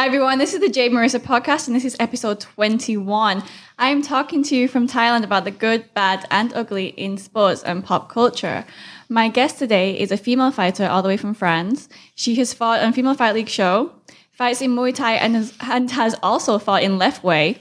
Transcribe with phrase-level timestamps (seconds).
[0.00, 3.42] Hi everyone, this is the Jade Marissa podcast and this is episode 21.
[3.78, 7.84] I'm talking to you from Thailand about the good, bad, and ugly in sports and
[7.84, 8.64] pop culture.
[9.10, 11.86] My guest today is a female fighter all the way from France.
[12.14, 13.92] She has fought on Female Fight League show,
[14.32, 17.58] fights in Muay Thai, and has, and has also fought in Lethwei.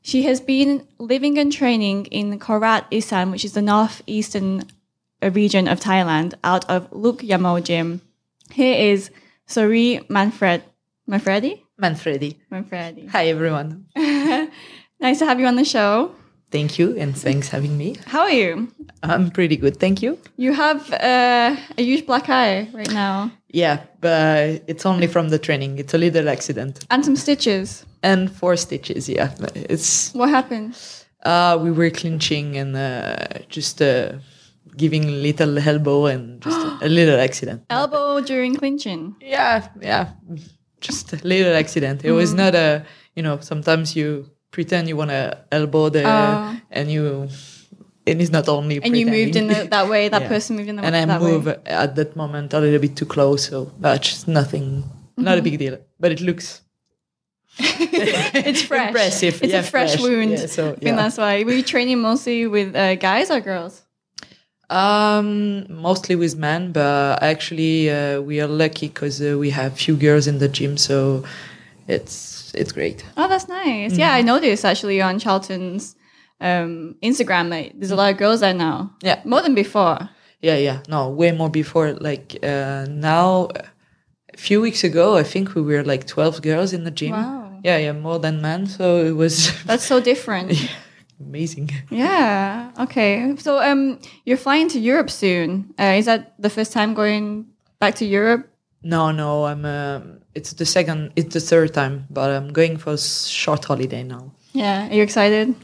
[0.00, 4.62] She has been living and training in Korat Isan, which is the northeastern
[5.20, 8.00] region of Thailand, out of Lookyamo Gym.
[8.50, 9.10] Here is
[9.44, 10.62] Souris Manfred.
[11.06, 11.61] Manfredi?
[11.82, 12.36] Manfredi.
[12.50, 13.08] Manfredi.
[13.10, 13.86] Hi, everyone.
[15.00, 16.12] nice to have you on the show.
[16.52, 17.96] Thank you, and thanks having me.
[18.06, 18.68] How are you?
[19.02, 20.18] I'm pretty good, thank you.
[20.36, 23.32] You have uh, a huge black eye right now.
[23.48, 25.78] Yeah, but it's only from the training.
[25.78, 26.84] It's a little accident.
[26.90, 27.84] And some stitches.
[28.02, 29.34] And four stitches, yeah.
[29.54, 30.76] It's What happened?
[31.24, 33.16] uh we were clinching and uh,
[33.48, 34.12] just uh,
[34.76, 37.62] giving a little elbow and just a little accident.
[37.70, 39.14] Elbow during clinching.
[39.20, 40.12] Yeah, yeah.
[40.88, 42.04] Just a little accident.
[42.04, 42.84] It was not a
[43.16, 44.06] you know, sometimes you
[44.50, 45.20] pretend you wanna
[45.58, 46.56] elbow the Oh.
[46.70, 47.28] and you
[48.08, 50.28] and it's not only And you moved in the, that way, that Yeah.
[50.34, 51.56] person moved in the, and I that move way.
[51.66, 54.82] at that moment a little bit too close, so that's just nothing,
[55.16, 55.78] not a big deal.
[56.00, 56.62] But it looks
[57.58, 58.88] it's fresh.
[58.88, 59.42] impressive.
[59.42, 60.30] It's yeah, a fresh, wound.
[60.32, 61.44] Yeah, so I think that's why.
[61.44, 63.81] Were you training mostly with uh, guys or girls?
[64.72, 69.96] Um, mostly with men, but actually uh, we are lucky because uh, we have few
[69.96, 71.24] girls in the gym, so
[71.88, 73.04] it's it's great.
[73.16, 73.96] Oh, that's nice.
[73.98, 74.18] Yeah, Mm-hmm.
[74.18, 75.94] I noticed actually on Charlton's
[76.40, 78.90] um, Instagram that there's a lot of girls there now.
[79.02, 79.20] Yeah.
[79.24, 80.08] More than before.
[80.40, 81.92] Yeah, yeah, no, way more before.
[81.92, 83.48] Like uh, now,
[84.34, 87.12] a few weeks ago, I think we were like twelve girls in the gym.
[87.12, 87.60] Wow.
[87.62, 88.66] Yeah, yeah, more than men.
[88.66, 90.52] So it was That's so different.
[91.28, 91.70] amazing.
[91.90, 92.70] Yeah.
[92.78, 93.34] Okay.
[93.38, 95.74] So um, you're flying to Europe soon.
[95.78, 97.46] Uh, is that the first time going
[97.78, 98.48] back to Europe?
[98.82, 99.64] No, no, I'm.
[99.64, 101.12] Um, it's the second.
[101.16, 104.32] It's the third time, but I'm going for a short holiday now.
[104.52, 104.88] Yeah.
[104.88, 105.54] Are you excited?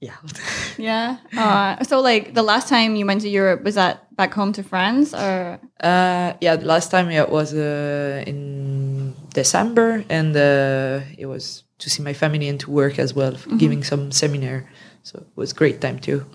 [0.00, 0.16] Yeah.
[0.78, 1.16] Yeah.
[1.36, 4.62] Uh, so like the last time you went to Europe was that back home to
[4.62, 5.58] France or?
[5.80, 6.56] uh, yeah.
[6.56, 12.02] The last time yeah, it was uh, in December, and uh, it was to see
[12.02, 14.64] my family and to work as well, giving some seminar.
[15.06, 16.26] So it was great time too.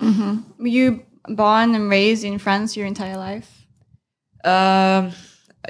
[0.57, 3.67] Were you born and raised in France your entire life?
[4.45, 5.11] Um,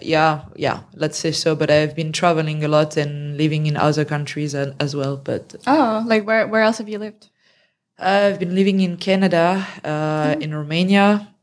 [0.03, 0.81] yeah, yeah.
[0.93, 1.55] Let's say so.
[1.55, 5.17] But I've been traveling a lot and living in other countries and, as well.
[5.17, 7.29] But Oh, like where where else have you lived?
[7.97, 11.33] I've been living in Canada, uh, in Romania,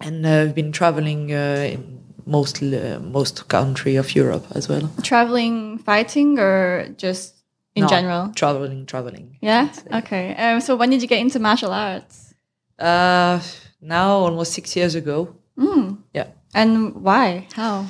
[0.00, 4.90] and I've been traveling uh, in most uh, most country of Europe as well.
[5.02, 7.35] Traveling, fighting, or just
[7.76, 8.32] in No, general?
[8.34, 9.36] traveling, traveling.
[9.40, 9.68] Yeah.
[9.92, 10.34] Okay.
[10.34, 12.34] Um, so when did you get into martial arts?
[12.78, 13.40] Uh,
[13.80, 15.36] now almost six years ago.
[15.58, 15.98] Mm.
[16.14, 16.28] Yeah.
[16.54, 17.46] And why?
[17.54, 17.86] How?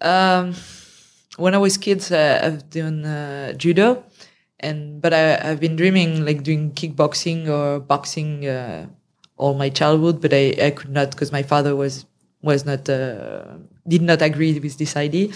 [0.00, 0.54] Um,
[1.36, 4.04] when I was kids, uh, I've done uh, judo,
[4.60, 8.86] and but I, I've been dreaming like doing kickboxing or boxing uh,
[9.36, 12.06] all my childhood, but I, I could not because my father was
[12.42, 15.30] was not uh, did not agree with this idea.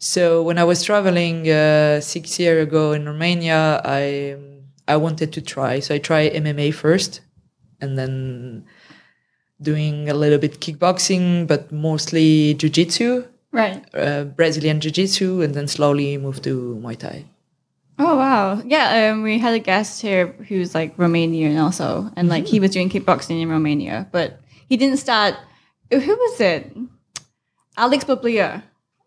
[0.00, 4.36] So when I was traveling uh, six years ago in Romania, I
[4.88, 5.80] I wanted to try.
[5.80, 7.20] So I tried MMA first,
[7.80, 8.64] and then
[9.60, 13.84] doing a little bit kickboxing, but mostly jiu-jitsu Right.
[13.94, 17.26] uh, Brazilian Jiu Jitsu and then slowly moved to Muay Thai.
[17.98, 18.62] Oh wow.
[18.64, 19.10] Yeah.
[19.12, 22.88] Um, we had a guest here who's like Romanian also, and like he was doing
[22.88, 25.34] kickboxing in Romania, but he didn't start.
[25.92, 26.72] Who was it?
[27.76, 28.62] Alex Bablia.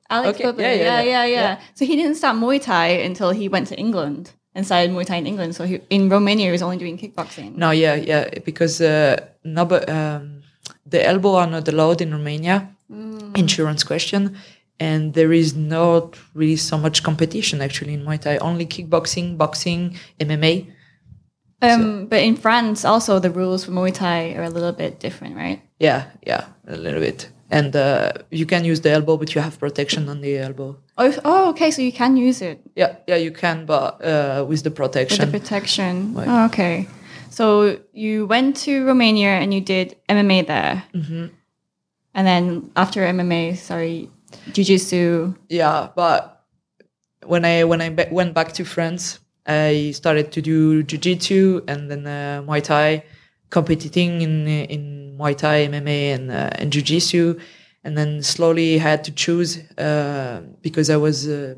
[0.09, 0.67] Alex Okay, Bablia.
[0.67, 1.59] yeah, Yeah yeah, yeah, yeah, yeah.
[1.75, 5.17] So he didn't start Muay Thai until he went to England and started Muay Thai
[5.17, 5.55] in England.
[5.55, 7.55] So he, in Romania, he was only doing kickboxing.
[7.55, 10.43] No, yeah, yeah, because uh, no, but, um,
[10.85, 12.69] the elbow are not allowed in Romania.
[13.35, 14.37] Insurance question.
[14.79, 18.37] And there is not really so much competition actually in Muay Thai.
[18.37, 20.67] Only kickboxing, boxing, MMA.
[21.61, 25.35] Um, but in France, also the rules for Muay Thai are a little bit different,
[25.35, 25.61] right?
[25.79, 27.29] Yeah, yeah, a little bit.
[27.53, 30.75] And uh, you can use the elbow, but you have protection on the elbow.
[30.97, 31.69] Oh, oh, okay.
[31.71, 35.19] So you can use it Yeah, yeah, you can, but uh, with the protection.
[35.21, 36.13] with the protection.
[36.17, 36.27] Right.
[36.27, 36.87] Oh, okay.
[37.29, 41.29] So you went to Romania and you did MMA there, Mhm.
[42.15, 44.09] and then after MMA, sorry,
[44.51, 45.35] jujitsu.
[45.49, 46.41] yeah but
[47.25, 51.89] when i when i ba- went back to france i started to do jiu-jitsu and
[51.91, 53.03] then uh, muay thai
[53.49, 54.83] competing in in
[55.17, 57.39] muay thai mma and uh, and jiu-jitsu
[57.83, 61.55] and then slowly i had to choose uh, because i was uh,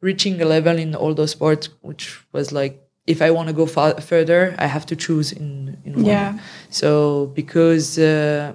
[0.00, 2.74] reaching a level in all those sports which was like
[3.06, 6.38] if i want to go far further i have to choose in in one Yeah.
[6.70, 8.52] so because uh,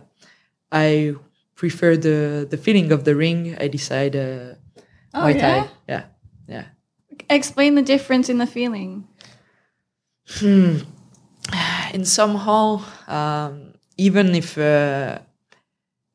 [0.72, 1.16] I
[1.56, 4.54] prefer the the feeling of the ring, I decide uh,
[5.14, 5.40] Oh, Muay?
[5.42, 5.58] Thai.
[5.88, 6.04] Yeah,
[6.48, 6.66] yeah.
[7.28, 9.08] explain the difference in the feeling?
[11.94, 15.20] In somehow um, even if uh,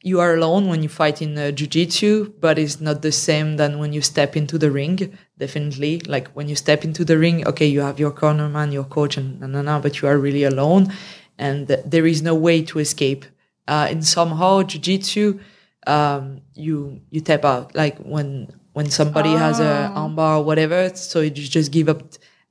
[0.02, 3.78] you are alone when you fight in uh, jiu-jitsu but it's not the same than
[3.78, 6.00] when you step into the ring definitely.
[6.00, 9.16] Like when you step into the ring okay you have your corner man your coach
[9.16, 10.92] and na, na, na, but you are really alone
[11.38, 13.24] and there is no way to escape.
[13.66, 15.40] Uh, in somehow jiu-jitsu
[15.86, 21.20] um, you you tap out like when when somebody has a armbar or whatever so
[21.20, 22.02] you just give up.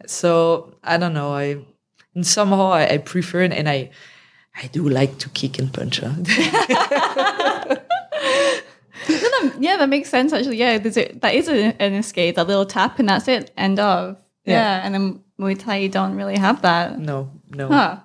[0.07, 1.63] So i don't know i
[2.15, 3.89] and somehow I, I prefer it, and I
[4.55, 5.99] I do like to kick and punch.
[5.99, 6.13] Huh?
[9.59, 10.57] yeah, that makes sense actually.
[10.57, 13.51] Yeah, there's a, that is a, an escape, that little tap, and that's it.
[13.57, 14.17] End of.
[14.45, 14.81] Yeah, Yeah.
[14.85, 16.99] and then Muay Thai, you don't really have that.
[16.99, 17.67] no, no.
[17.67, 17.97] Huh.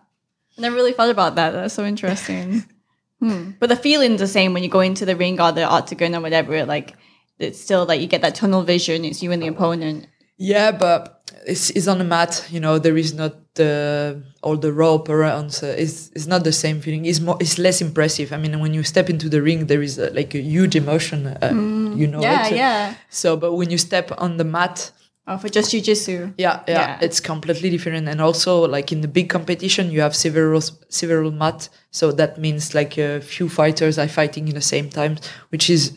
[0.56, 1.50] I never really thought about that.
[1.52, 2.64] That's so interesting.
[3.20, 3.50] hmm.
[3.60, 6.20] But the feeling's the same when you go into the ring or the octagon or
[6.20, 6.64] whatever.
[6.64, 6.96] Like,
[7.38, 9.04] it's still like you get that tunnel vision.
[9.04, 10.08] It's you and the opponent.
[10.36, 12.44] Yeah, but it's, it's on the mat.
[12.50, 15.50] You know, there is not the all the rope around.
[15.52, 17.04] So it's it's not the same feeling.
[17.10, 17.36] It's more.
[17.44, 18.28] It's less impressive.
[18.32, 21.18] I mean, when you step into the ring, there is a, like a huge emotion.
[21.26, 21.52] Uh,
[22.00, 22.22] You know.
[22.22, 22.56] Yeah, it.
[22.56, 22.94] yeah.
[23.10, 24.92] So, but when you step on the mat,
[25.30, 26.32] Oh, for just jujitsu.
[26.38, 27.04] yeah, yeah, Yeah.
[27.06, 28.08] it's completely different.
[28.08, 32.72] And also, like in the big competition, you have several several mat, so that means
[32.74, 35.14] like a few fighters are fighting in the same time,
[35.52, 35.92] which is,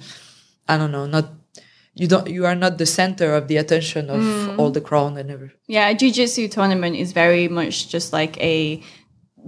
[0.67, 1.25] I don't know, not
[1.93, 4.57] you don't you are not the center of the attention of Mm.
[4.59, 5.57] all the crowd and everything.
[5.67, 8.81] Yeah, a jiu-jitsu tournament is very much just like a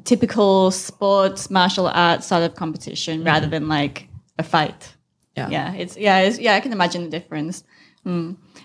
[0.04, 4.08] typical sports martial arts sort of competition rather than like
[4.40, 4.94] a fight.
[5.38, 5.50] Yeah.
[5.50, 7.64] Yeah, it's yeah, it's, yeah, I can imagine the difference.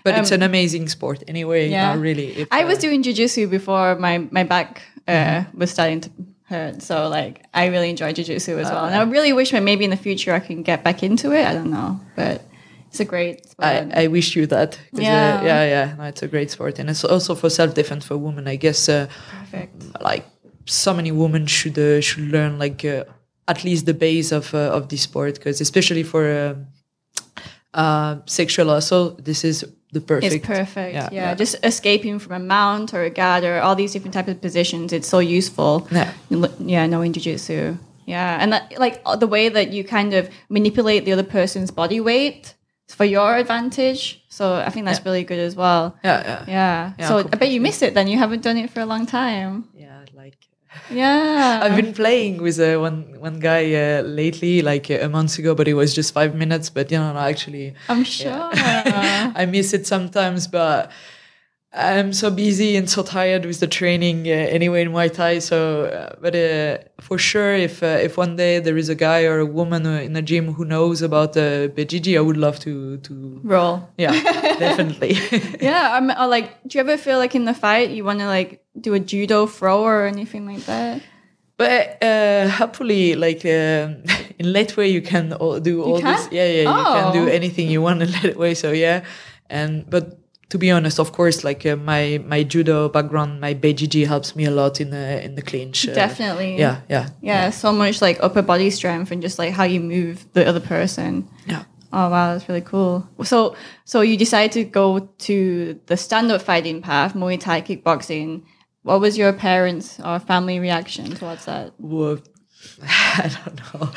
[0.03, 1.67] But it's an amazing sport anyway.
[1.67, 1.93] Um, yeah.
[1.95, 2.27] Yeah, really.
[2.41, 5.57] If, I uh, was doing jiu-jitsu before my my back uh, Mm-hmm.
[5.59, 6.09] was starting to
[6.43, 8.83] hurt, so like I really enjoy jiu-jitsu as well.
[8.83, 11.31] Uh, And I really wish that maybe in the future I can get back into
[11.31, 11.45] it.
[11.47, 12.41] I don't know, but
[12.89, 13.67] it's a great sport.
[13.67, 14.79] I, I wish you that.
[14.91, 15.39] Yeah.
[15.41, 15.95] Uh, yeah, yeah.
[15.97, 18.47] No, it's a great sport, and it's also for self defense for women.
[18.47, 18.89] I guess.
[18.89, 19.07] Uh,
[19.39, 20.01] Perfect.
[20.01, 20.25] like
[20.65, 23.03] so many women should uh, should learn like uh,
[23.47, 26.55] at least the base of uh, of this sport because especially for uh,
[27.73, 30.33] uh, sexual assault, this is the perfect.
[30.33, 30.93] It's perfect.
[30.93, 31.35] Yeah, Yeah, yeah.
[31.35, 34.93] just escaping from a mount or a guard or all these different types of positions.
[34.93, 35.87] It's so useful.
[35.91, 36.13] Yeah.
[36.59, 37.77] Yeah, knowing jujitsu.
[38.05, 41.69] Yeah, and that, like uh, the way that you kind of manipulate the other person's
[41.71, 42.55] body weight
[42.95, 44.21] for your advantage.
[44.29, 45.95] So I think that's really good as well.
[46.03, 46.93] Yeah, yeah, Yeah.
[46.99, 48.07] Yeah, so I bet you miss it then.
[48.07, 49.67] You haven't done it for a long time.
[49.75, 50.05] yeah.
[50.13, 50.37] Like
[50.91, 51.61] Yeah.
[51.63, 55.55] I've been playing with uh, one one guy uh, lately, like uh, a month ago,
[55.55, 56.69] but it was just five minutes.
[56.69, 58.49] But you know, no, actually, I'm sure.
[58.53, 60.91] I miss it sometimes, but
[61.71, 65.37] I'm so busy and so tired with the training uh, anyway in Muay Thai.
[65.37, 69.25] So, uh, but uh, for sure, if uh, if one day there is a guy
[69.25, 72.59] or a woman uh, in a gym who knows about uh, BJJ, I would love
[72.61, 73.87] to to Roll.
[73.99, 74.11] yeah,
[74.59, 75.13] definitely.
[75.61, 75.91] Yeah.
[75.95, 78.95] I'm, like, do you ever feel like in the fight you want to like do
[78.95, 81.03] a judo throw or anything like that?
[81.57, 84.01] But uh, hopefully, like um
[84.39, 86.29] in Lethwei, you can all do all this.
[86.31, 86.93] Yeah, yeah, you Oh.
[86.99, 88.55] can do anything you want in Lethwei.
[88.57, 89.03] So yeah,
[89.51, 90.18] and but
[90.49, 94.45] to be honest, of course, like uh, my my judo background, my BJJ helps me
[94.45, 95.87] a lot in the in the clinch.
[95.87, 96.57] uh, Definitely.
[96.57, 100.25] Yeah, yeah, Yeah, so much like upper body strength and just like how you move
[100.33, 101.27] the other person.
[101.45, 101.63] yeah.
[101.91, 103.07] Oh wow, that's really cool.
[103.23, 103.55] So
[103.85, 108.43] so you decided to go to the stand-up fighting path, Muay Thai kickboxing.
[108.83, 111.73] What was your parents' or family reaction towards that?
[111.79, 112.19] Well,
[112.83, 113.89] I don't know.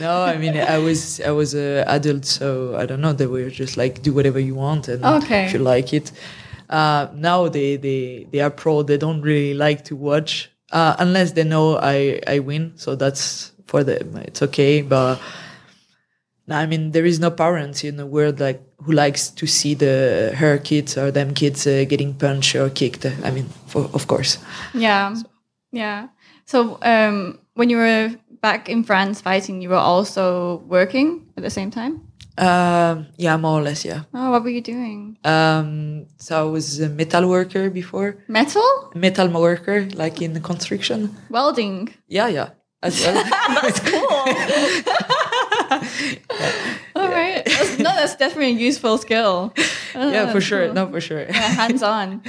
[0.00, 3.12] No, I mean, I was I was a adult, so I don't know.
[3.12, 5.46] They were just like, do whatever you want, and Okay.
[5.46, 6.12] if you like it.
[6.70, 8.82] Uh, now they they they are pro.
[8.82, 12.72] They don't really like to watch uh, unless they know I I win.
[12.76, 14.16] So that's for them.
[14.26, 15.18] It's okay, but.
[16.50, 20.32] I mean there is no parents in the world like who likes to see the
[20.34, 23.04] her kids or them kids uh, getting punched or kicked.
[23.04, 24.38] I mean, for, of course.
[24.72, 25.14] Yeah,
[25.72, 26.08] yeah.
[26.46, 31.50] So um, when you were back in France fighting, you were also working at the
[31.50, 32.02] same time.
[32.38, 34.02] Um, yeah, more or less, yeah.
[34.14, 35.18] Oh, what were you doing?
[35.24, 38.16] Um, so I was a metal worker before.
[38.28, 41.16] Metal Metal worker, like in construction.
[41.30, 41.88] welding.
[42.06, 42.50] Yeah, yeah.
[42.80, 43.14] As well.
[43.62, 44.08] That's cool.
[46.94, 47.44] All right.
[47.44, 49.52] That's, no, that's definitely a useful skill.
[49.96, 50.66] Oh, yeah, for sure.
[50.66, 50.74] cool.
[50.74, 51.22] No, for sure.
[51.22, 52.22] Yeah, hands on.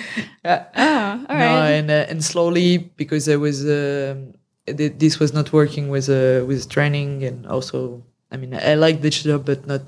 [0.43, 0.65] Yeah.
[0.75, 4.33] Oh, all No, and uh, and slowly because I was um,
[4.73, 9.09] this was not working with uh, with training and also I mean I like the
[9.09, 9.81] job but not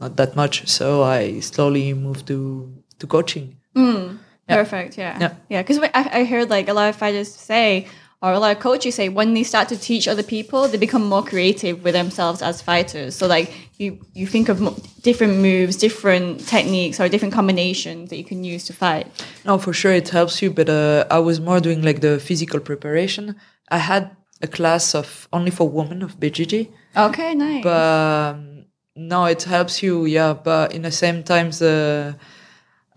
[0.00, 3.56] not that much so I slowly moved to to coaching.
[4.48, 4.98] Perfect.
[4.98, 5.18] Yeah.
[5.20, 5.34] Yeah.
[5.48, 5.62] Yeah.
[5.62, 7.86] Because I, I heard like a lot of fighters say,
[8.20, 11.04] or a lot of coaches say when they start to teach other people, they become
[11.04, 13.14] more creative with themselves as fighters.
[13.14, 14.58] So like you you think of
[15.02, 19.06] different moves, different techniques, or different combinations that you can use to fight.
[19.44, 22.58] No, for sure it helps you, but uh, I was more doing like the physical
[22.60, 23.36] preparation.
[23.70, 24.10] I had
[24.42, 27.62] a class of only for women of BJJ, Okay, nice.
[27.62, 28.64] but um,
[28.96, 30.32] no, it helps you, yeah.
[30.34, 32.12] But in the same times, uh,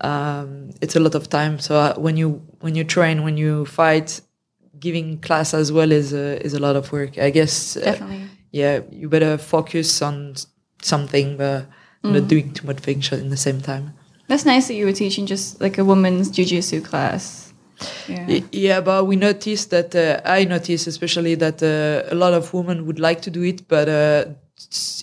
[0.01, 1.59] um, it's a lot of time.
[1.59, 4.21] So uh, when you when you train, when you fight,
[4.79, 7.17] giving class as well is a, is a lot of work.
[7.17, 7.77] I guess.
[7.77, 8.29] uh, Definitely.
[8.51, 10.35] yeah, you better focus on
[10.81, 11.65] something, but
[12.03, 13.93] not doing too much things in the same time.
[14.27, 17.50] That's nice that you were teaching just like a woman's jujitsu class.
[18.07, 18.39] Yeah.
[18.51, 22.85] Yeah, but we noticed that uh, I noticed especially that uh, a lot of women
[22.85, 24.25] would like to do it, but uh,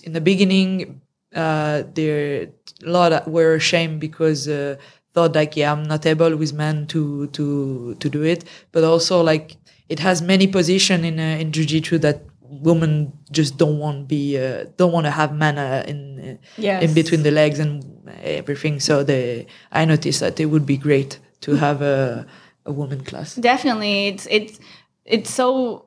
[0.03, 1.01] in the beginning,
[1.35, 2.47] uh, there
[2.85, 4.75] a lot were ashamed because uh,
[5.13, 8.45] thought like, yeah, I'm not able with men to to to do it.
[8.71, 9.57] But also like
[9.89, 14.65] it has many position in uh, in jujitsu that women just don't want be uh,
[14.77, 16.83] don't want to have men uh, in uh, Yes.
[16.83, 17.83] in between the legs and
[18.23, 18.79] everything.
[18.79, 22.25] So they I noticed that it would be great to have a
[22.69, 23.35] a woman class.
[23.35, 24.59] Definitely, it's it's
[25.05, 25.85] it's so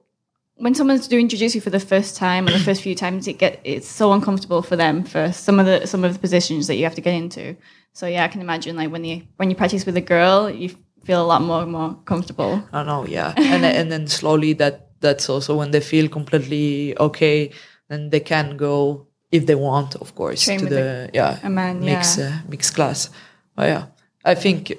[0.56, 3.60] when someone's doing jujitsu for the first time or the first few times, it get
[3.64, 6.84] it's so uncomfortable for them for some of the some of the positions that you
[6.84, 7.56] have to get into.
[7.92, 10.68] So yeah, I can imagine like when you when you practice with a girl, you
[11.06, 12.54] feel a lot more more comfortable.
[12.72, 16.96] I know, yeah, and then- and then slowly that that's also when they feel completely
[16.98, 17.50] okay,
[17.88, 21.48] then they can go if they want, of course, Train to with the yeah a
[21.50, 22.26] man, mix yeah.
[22.28, 23.10] uh, mix class.
[23.56, 23.84] But yeah,
[24.24, 24.72] I think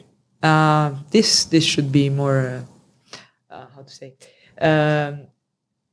[0.43, 2.65] uh, this this should be more
[3.49, 4.13] uh, uh, how to say.
[4.61, 5.27] Um,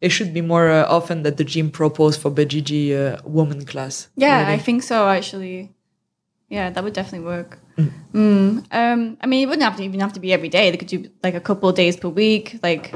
[0.00, 4.08] it should be more uh, often that the gym propose for BJJ uh, woman class.
[4.16, 5.70] Yeah, I think so actually.
[6.48, 7.58] Yeah, that would definitely work.
[8.12, 8.64] Mm.
[8.72, 10.70] Um, I mean, it wouldn't have to even have to be every day.
[10.70, 12.92] They could do like a couple of days per week, like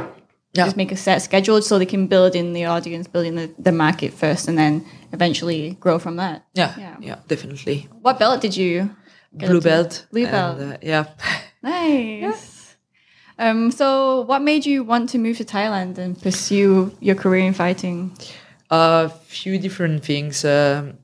[0.57, 0.65] Yeah.
[0.67, 3.49] just make a set schedule so they can build in the audience, build in the,
[3.59, 6.45] the market first, and then eventually grow from that.
[6.55, 6.97] yeah, Yeah.
[7.01, 7.89] yeah, definitely.
[8.03, 8.91] What belt did you?
[9.33, 10.07] Blue belt.
[10.13, 10.61] Blue and, belt.
[10.61, 11.05] uh, yeah.
[11.65, 12.77] Nice.
[13.39, 17.55] Um, so, what made you want to move to Thailand and pursue your career in
[17.55, 18.17] fighting?
[18.71, 20.45] A few different things.
[20.45, 20.99] Um,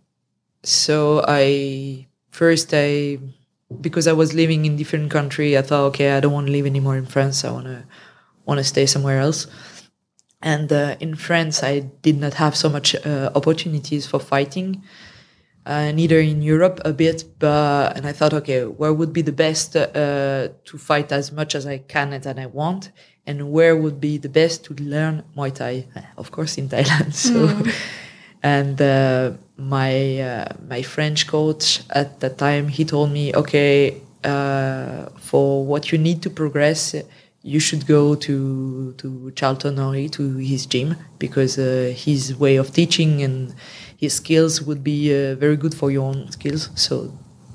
[0.63, 3.19] so I first I
[3.81, 6.67] because I was living in different country, I thought, okay, I don't want to live
[6.67, 7.45] anymore in France.
[7.45, 7.85] I want to
[8.45, 9.47] want to stay somewhere else.
[10.43, 14.83] And uh, in France, I did not have so much uh, opportunities for fighting.
[15.71, 19.31] Uh, neither in Europe a bit, but and I thought, okay, where would be the
[19.31, 22.91] best uh, to fight as much as I can and I want,
[23.25, 25.87] and where would be the best to learn Muay Thai?
[26.19, 27.15] Of course, in Thailand.
[27.27, 27.37] So,
[28.43, 35.07] and uh, my uh, my French coach at that time, he told me, okay, uh,
[35.21, 36.97] for what you need to progress,
[37.43, 42.73] you should go to to Charlton Henry to his gym because uh, his way of
[42.73, 43.55] teaching and
[44.01, 46.71] his skills would be uh, very good for your own skills.
[46.75, 46.95] So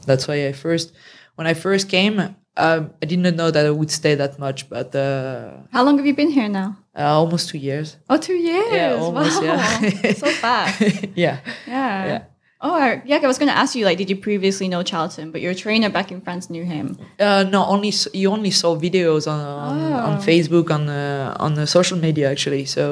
[0.07, 0.93] that's why I first,
[1.37, 2.19] when I first came,
[2.57, 5.97] um, I did not know that I would stay that much, but uh, How long
[5.97, 6.69] have you been here now?
[6.97, 7.97] uh, almost two years.
[8.09, 8.71] Oh, two years.
[8.71, 9.47] Yeah, almost, wow.
[9.47, 10.13] yeah.
[10.23, 10.79] so fast.
[11.15, 11.39] yeah.
[11.67, 12.05] Yeah.
[12.11, 12.21] Yeah.
[12.61, 13.19] Oh, I- yeah.
[13.23, 15.31] I was going to ask you, like, did you previously know Charlton?
[15.33, 16.95] But your trainer back in France knew him.
[17.19, 20.09] Uh, no, only you only saw videos on on, Oh.
[20.09, 22.65] on Facebook on uh, on the social media actually.
[22.65, 22.83] So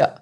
[0.00, 0.18] yeah,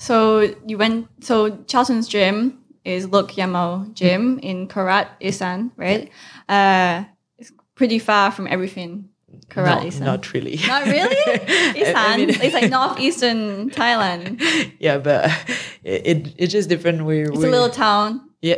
[0.00, 1.08] So you went.
[1.22, 6.08] So Charlton's gym is Lookyamo Gym in Korat Isan, right?
[6.48, 7.04] Uh,
[7.38, 9.10] it's pretty far from everything.
[9.50, 10.04] Korat no, Isan.
[10.06, 10.58] not really.
[10.66, 11.16] Not really.
[11.82, 11.96] Isan.
[12.12, 14.40] I mean- it's like northeastern Thailand.
[14.80, 15.26] yeah, but
[15.84, 17.04] it, it it's just different.
[17.04, 18.56] We It's a little town, yeah,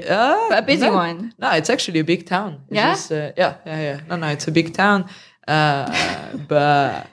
[0.51, 1.35] uh, a busy no, one.
[1.39, 2.61] No, it's actually a big town.
[2.69, 2.93] It's Yeah?
[2.95, 4.01] just, uh, yeah, yeah, yeah.
[4.09, 5.09] No, no, it's a big town.
[5.49, 5.91] Uh,
[6.49, 7.09] but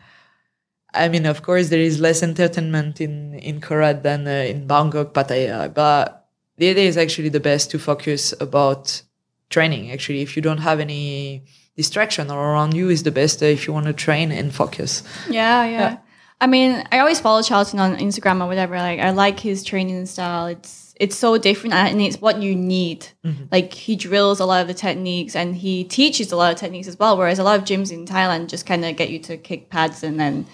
[0.94, 5.14] I mean, of course, there is less entertainment in in Korat than uh, in Bangkok,
[5.14, 5.72] Pattaya.
[5.74, 6.28] But
[6.58, 9.02] the idea is actually the best to focus about
[9.50, 9.92] training.
[9.92, 11.44] Actually, if you don't have any
[11.76, 15.04] distraction around you, is the best uh, if you want to train and focus.
[15.30, 15.98] Yeah, yeah, Yeah.
[16.42, 18.78] I mean, I always follow Charlton on Instagram or whatever.
[18.78, 20.48] Like, I like his training style.
[20.48, 23.08] It's it's so different, and it's what you need.
[23.52, 26.88] Like, he drills a lot of the techniques, and he teaches a lot of techniques
[26.88, 27.18] as well.
[27.18, 30.04] Whereas a lot of gyms in Thailand just kind of get you to kick pads
[30.04, 30.46] and then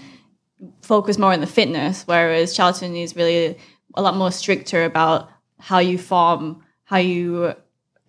[0.81, 2.03] focus more on the fitness.
[2.07, 3.57] Whereas Charlton is really
[3.95, 7.53] a lot more stricter about how you form, how you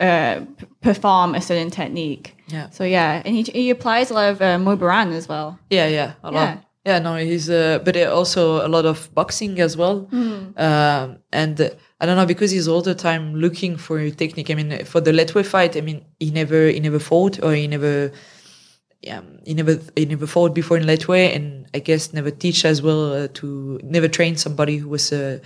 [0.00, 2.36] uh, p- perform a certain technique.
[2.48, 2.70] Yeah.
[2.70, 5.58] So yeah, and he, he applies a lot of uh, Muay Boran as well.
[5.70, 6.38] Yeah, yeah, a Yeah.
[6.40, 6.62] lot.
[6.84, 10.08] Yeah, no, he's uh, but also a lot of boxing as well.
[10.12, 14.50] Um, and uh, I don't know because he's all the time looking for a technique.
[14.50, 17.66] I mean, for the Lethwei fight, I mean, he never he never fought or he
[17.66, 18.12] never
[19.02, 22.82] yeah, he never he never fought before in Lethwei, and I guess never teach as
[22.82, 25.38] well uh, to never train somebody who was uh,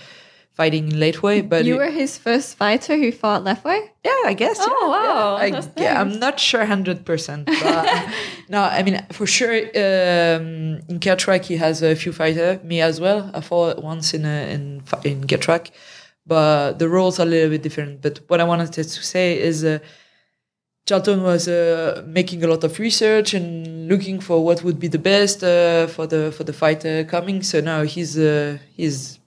[0.52, 1.47] fighting in Lethwei.
[1.47, 4.57] But You it- were his first fighter who fought left yeah, I guess.
[4.61, 7.49] Oh, yeah, wow, Yeah, I, yeah, I'm not sure hundred percent.
[8.49, 9.54] No, I mean for sure.
[9.57, 12.59] Um, in Gertrack, he has a few fighter.
[12.64, 13.30] Me as well.
[13.35, 15.71] I fought once in a, in in Gertrack,
[16.26, 18.00] but the roles are a little bit different.
[18.02, 19.64] But what I wanted to say is.
[19.64, 19.78] Uh,
[20.87, 24.99] Charlton was uh, making a lot of research and looking for what would be the
[24.99, 27.43] best uh, for the for the fighter coming.
[27.43, 29.21] So now he's uh, he's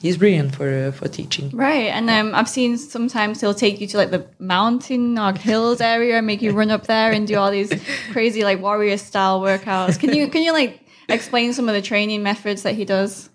[0.00, 1.50] he's brilliant for uh, for teaching.
[1.50, 1.88] Right.
[1.88, 6.18] And um, I've seen sometimes he'll take you to like the mountain or hills area,
[6.18, 7.72] and make you run up there and do all these
[8.12, 9.98] crazy like warrior style workouts.
[9.98, 13.30] Can you can you like explain some of the training methods that he does?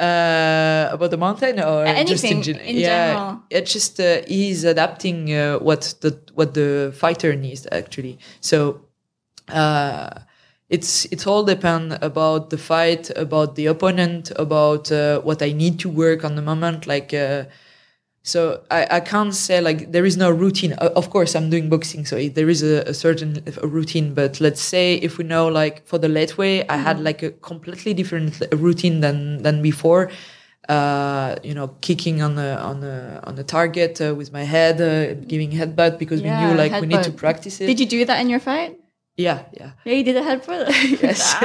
[0.00, 3.42] Uh, about the mountain or just in, in yeah, general.
[3.50, 8.18] It's just uh, he's adapting uh, what the what the fighter needs actually.
[8.40, 8.80] So
[9.52, 10.20] uh,
[10.70, 15.78] it's it's all depend about the fight, about the opponent, about uh, what I need
[15.80, 16.86] to work on the moment.
[16.86, 17.44] Like uh,
[18.22, 20.74] so, I, I can't say like there is no routine.
[20.74, 24.12] Of course, I'm doing boxing, so there is a, a certain a routine.
[24.12, 27.94] But let's say if we know like for the Lethwei, I had like a completely
[27.94, 30.10] different routine than than before.
[30.68, 34.80] Uh, you know, kicking on the on the on the target uh, with my head,
[34.80, 37.66] uh, giving headbutt because we knew like we need to practice it.
[37.66, 38.76] Did you do that in your fight?
[39.20, 39.72] yeah, yeah.
[39.84, 40.68] Yeah, you did a headbutt.
[41.02, 41.36] Yes.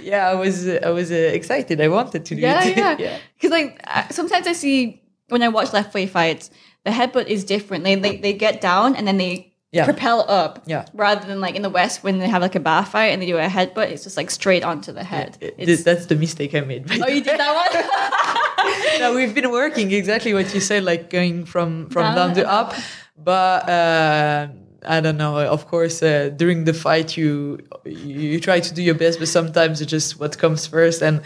[0.02, 1.80] Yeah, I was I was uh, excited.
[1.80, 2.76] I wanted to do it.
[2.76, 3.00] Yeah, it.
[3.06, 3.18] yeah.
[3.34, 3.72] Because like
[4.10, 6.50] sometimes I see when I watch Lethwei fights,
[6.84, 7.84] the headbutt is different.
[7.84, 9.84] They they, they get down and then they Yeah.
[9.84, 10.62] propel up.
[10.66, 10.84] Yeah.
[10.94, 13.26] Rather than like in the West when they have like a bar fight and they
[13.26, 15.36] do a headbutt, it's just like straight onto the head.
[15.40, 16.82] It- It's- that's the mistake I made.
[16.90, 19.00] oh, you did that one.
[19.00, 22.42] no, we've been working exactly what you said, like going from from Down down, to
[22.60, 22.74] up.
[23.18, 24.48] But uh,
[24.96, 25.34] I don't know.
[25.56, 29.80] Of course, uh, during the fight, you you try to do your best, but sometimes
[29.80, 31.16] it's just what comes first, and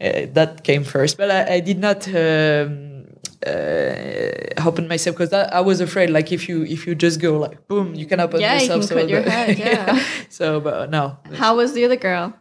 [0.00, 1.16] uh, that came first.
[1.16, 2.06] But I, I did not.
[2.08, 2.89] Um,
[3.46, 7.66] uh, open myself because I was afraid like if you if you just go like
[7.68, 10.02] boom you can open Yeah, you yourself can cut your the- head, yeah.
[10.28, 12.34] so but no How was the other girl?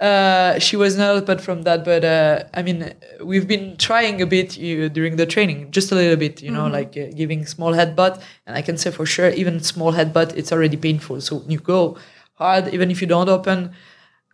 [0.00, 2.94] uh, she was not apart from that, but uh, I mean,
[3.30, 6.66] we've been trying a bit uh, during the training, just a little bit, you know,
[6.66, 6.72] Mm-hmm.
[6.78, 8.22] like uh, giving small headbutt.
[8.46, 11.20] And I can say for sure, even small headbutt, it's already painful.
[11.20, 11.98] So when you go
[12.34, 13.72] hard, even if you don't open,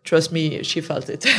[0.02, 1.24] trust me, she felt it.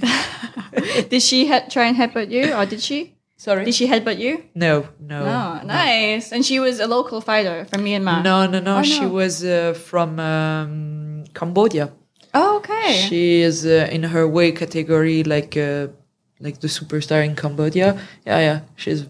[1.08, 3.14] Did she he- try and headbutt you, or did she?
[3.46, 3.64] Sorry.
[3.64, 4.34] Did she headbutt you?
[4.54, 4.74] no,
[5.12, 5.18] no.
[5.36, 6.30] Oh, nice.
[6.34, 8.22] And she was a local fighter from Myanmar.
[8.22, 8.74] No, no, no.
[8.78, 9.08] Oh, She no.
[9.20, 11.86] was uh, from um, Cambodia.
[12.34, 12.92] Oh, okay.
[13.08, 15.86] She is uh, in her weight category, like uh,
[16.46, 17.88] like the superstar in Cambodia.
[18.26, 18.60] Yeah, yeah.
[18.76, 19.00] She's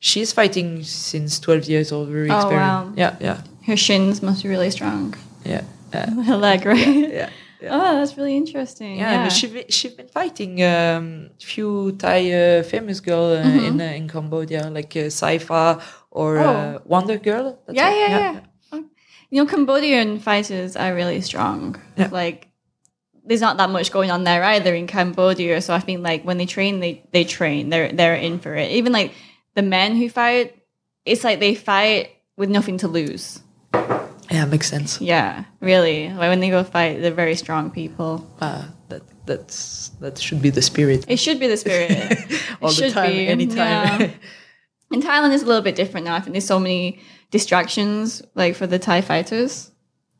[0.00, 2.08] she's fighting since twelve years old.
[2.08, 2.66] Very Oh, experienced.
[2.66, 2.92] wow.
[2.96, 5.14] Yeah, yeah, Her shins must be really strong.
[5.52, 5.62] yeah,
[5.94, 6.78] yeah, Her leg, right?
[6.86, 7.08] yeah.
[7.20, 7.30] yeah.
[7.70, 8.96] Oh, that's really interesting.
[8.96, 9.28] Yeah, Yeah.
[9.28, 14.70] she she's been fighting um, few Thai uh, famous girl uh, in uh, in Cambodia,
[14.70, 16.44] like uh, Saifa or uh.
[16.44, 16.82] Oh.
[16.84, 17.58] Wonder Girl.
[17.68, 17.98] Yeah, it.
[17.98, 18.40] yeah, yeah,
[18.72, 18.84] Oh.
[19.30, 21.80] You know, Cambodian fighters are really strong.
[21.96, 22.08] Yeah.
[22.12, 22.48] Like,
[23.24, 25.60] there's not that much going on there either in Cambodia.
[25.62, 27.70] So I think like when they train, they they train.
[27.70, 28.70] They're they're in for it.
[28.72, 29.12] Even like
[29.54, 30.54] the men who fight,
[31.04, 33.40] it's like they fight with nothing to lose.
[34.32, 35.00] Yeah, makes sense.
[35.00, 36.08] Yeah, really.
[36.08, 38.26] Like when they go fight, they're very strong people.
[38.40, 41.04] Uh, that that's that should be the spirit.
[41.08, 41.90] It should be the spirit.
[42.62, 43.28] All it the should time, be.
[43.28, 44.00] anytime.
[44.00, 44.10] Yeah.
[44.92, 46.14] In Thailand, it's a little bit different now.
[46.16, 49.70] I think there's so many distractions, like for the Thai fighters.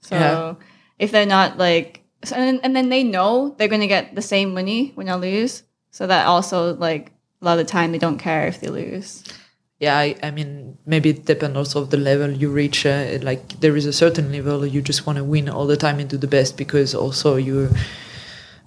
[0.01, 0.55] So Yeah.
[0.99, 4.23] if they're not like, so, and, and then they know they're going to get the
[4.23, 5.63] same money when they lose.
[5.91, 9.23] So that also, like, a lot of the time they don't care if they lose.
[9.83, 13.43] Yeah I, I mean maybe it depends also of the level you reach uh, like
[13.61, 16.17] there is a certain level you just want to win all the time and do
[16.17, 17.69] the best because also you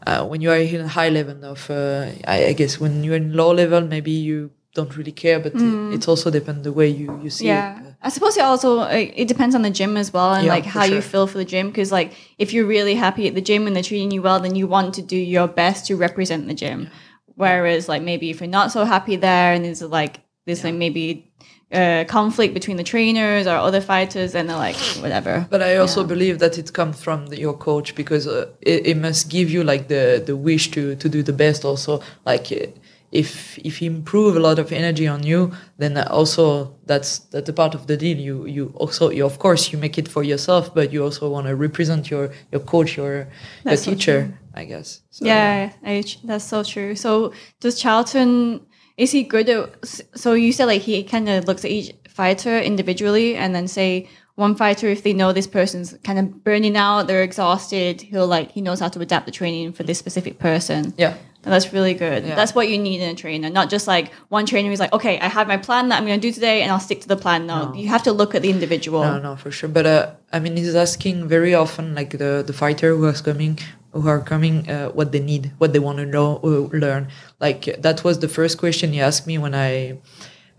[0.07, 3.15] uh, when you are in a high level of uh, I, I guess when you're
[3.15, 7.07] in low level maybe you don't really care but it also depends the way you
[7.23, 7.47] you see Mm.
[7.47, 7.79] Yeah.
[7.79, 8.89] it I suppose it also uh,
[9.21, 11.45] it depends on the gym as well and Yeah, like how you feel for the
[11.53, 14.39] gym because like if you're really happy at the gym and they're treating you well
[14.41, 16.89] then you want to do your best to represent the gym
[17.35, 21.31] whereas like maybe if you're not so happy there and there's like there's like maybe
[21.71, 26.03] uh, conflict between the trainers or other fighters and they're like whatever But I also
[26.03, 29.63] believe that it comes from the, your coach because uh, it, it must give you
[29.63, 31.65] like the, the wish to, to do the best.
[31.65, 32.67] Also, like uh,
[33.11, 37.53] if if you improve a lot of energy on you, then also that's that's a
[37.53, 38.17] part of the deal.
[38.17, 41.47] You you also you of course you make it for yourself, but you also want
[41.47, 43.27] to represent your your coach, your your
[43.63, 44.37] That's so teacher.
[44.53, 45.01] I guess.
[45.11, 46.95] So, yeah, I, that's so true.
[46.95, 48.61] So does Charlton
[48.97, 52.57] is he good at so you said like he kind of looks at each fighter
[52.59, 57.07] individually and then say one fighter, if they know this person's kind of burning out,
[57.07, 60.93] they're exhausted, he'll like he knows how to adapt the training for this specific person.
[60.97, 61.15] Yeah.
[61.43, 62.25] And that's really good.
[62.25, 62.33] Yeah.
[62.35, 65.19] That's what you need in a trainer, not just like one trainer who's like, okay,
[65.19, 67.15] I have my plan that I'm going to do today, and I'll stick to the
[67.15, 67.45] plan.
[67.45, 69.03] No, you have to look at the individual.
[69.03, 69.69] No, no, for sure.
[69.69, 73.59] But uh, I mean, he's asking very often, like the the fighter who is coming,
[73.95, 77.07] who are coming, uh, what they need, what they want to know, or learn.
[77.39, 79.97] Like that was the first question he asked me when I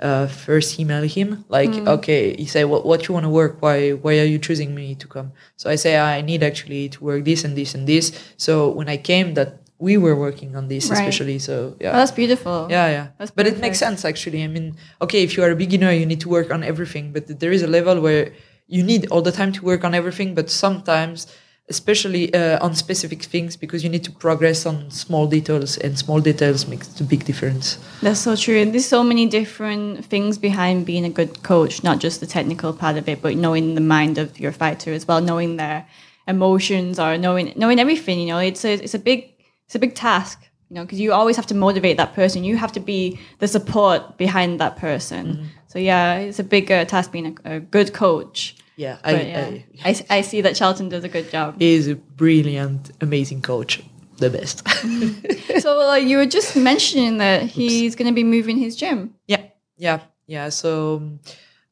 [0.01, 1.45] uh, first emailed him.
[1.49, 3.61] Like, okay, he said, what what you want to work?
[3.65, 5.33] Why why are you choosing me to come?
[5.61, 8.13] So I say I need actually to work this and this and this.
[8.37, 10.99] So when I came, that we were working on this Right.
[10.99, 11.39] especially.
[11.39, 11.93] So yeah.
[11.93, 12.67] Oh, that's beautiful.
[12.71, 13.07] Yeah, yeah.
[13.19, 14.43] That's but it makes sense actually.
[14.45, 17.41] I mean, okay, if you are a beginner, you need to work on everything, but
[17.41, 18.33] there is a level where
[18.69, 21.27] you need all the time to work on everything, but sometimes,
[21.69, 26.21] especially uh, on specific things, because you need to progress on small details, and small
[26.21, 27.79] details makes the big difference.
[28.03, 28.59] That's so true.
[28.59, 32.73] And there's so many different things behind being a good coach, not just the technical
[32.73, 35.87] part of it, but knowing the mind of your fighter as well, knowing their
[36.29, 38.21] emotions or knowing knowing everything.
[38.21, 39.33] You know, it's a it's a big
[39.67, 40.39] it's a big task.
[40.69, 42.43] You know, because you always have to motivate that person.
[42.43, 45.49] You have to be the support behind that person.
[45.69, 48.57] So yeah, it's a big uh, task being a, a good coach.
[48.77, 49.51] Yeah, I, yeah,
[49.85, 51.57] I, I, I see that Charlton does a good job.
[51.59, 53.83] he is a brilliant, amazing coach,
[54.19, 54.69] the best.
[55.61, 59.15] so uh, you were just mentioning that he's going to be moving his gym.
[59.27, 59.45] Yeah,
[59.79, 60.51] yeah, yeah.
[60.51, 61.19] So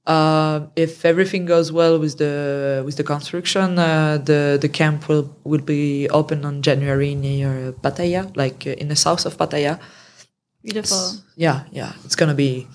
[0.07, 5.35] uh, if everything goes well with the with the construction, uh, the the camp will
[5.45, 9.79] will be open on January near Pattaya, like uh, in the south of Pattaya.
[10.63, 11.21] Beautiful.
[11.37, 11.93] Yeah, yeah.
[12.05, 12.67] It's gonna be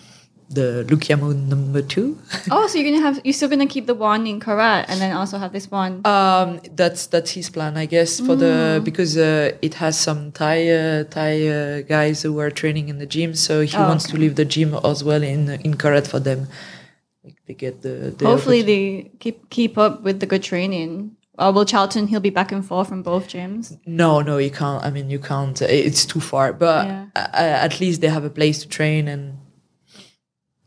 [0.49, 2.17] the Lookyamo number two.
[2.51, 5.15] Oh, so you're gonna have you're still gonna keep the one in Korat and then
[5.15, 6.01] also have this one.
[6.05, 10.69] Um, that's that's his plan, I guess, for the because uh, it has some Thai
[10.69, 14.13] uh, Thai uh, guys who are training in the gym, so he Oh, wants okay.
[14.13, 16.47] to leave the gym as well in in Korat for them.
[17.23, 21.15] Like they get the, the Hopefully they keep keep up with the good training.
[21.37, 23.77] Or will Charlton he'll be back and forth from both gyms?
[23.85, 24.83] No, no, you can't.
[24.83, 25.61] I mean, you can't.
[25.61, 26.51] uh, It's too far.
[26.51, 27.05] But Yeah.
[27.15, 29.38] uh, at least they have a place to train, and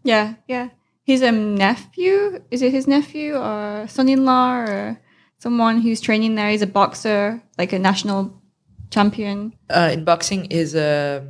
[0.05, 0.69] Yeah, yeah.
[1.05, 5.01] His um nephew is it his nephew or son-in-law or
[5.39, 6.51] someone who's training there?
[6.51, 8.41] He's a boxer, like a national
[8.91, 9.55] champion.
[9.71, 11.29] uh, in boxing is um,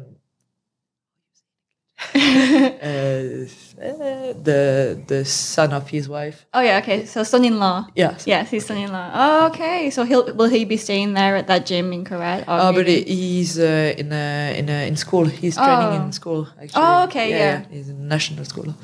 [2.14, 3.46] uh,
[3.82, 6.46] the the son of his wife.
[6.54, 7.04] Oh yeah, okay.
[7.06, 7.88] So son-in-law.
[7.96, 8.16] Yeah.
[8.24, 9.10] Yes, his son-in-law.
[9.14, 9.90] Oh, okay.
[9.90, 12.06] So he'll will he be staying there at that gym in?
[12.10, 15.24] Or Oh, but maybe- he- he's uh, in a, in a, in school.
[15.26, 16.04] He's training Oh.
[16.04, 16.46] in school.
[16.60, 16.82] Actually.
[16.82, 17.64] Oh, okay, yeah.
[17.70, 18.74] He's in national school.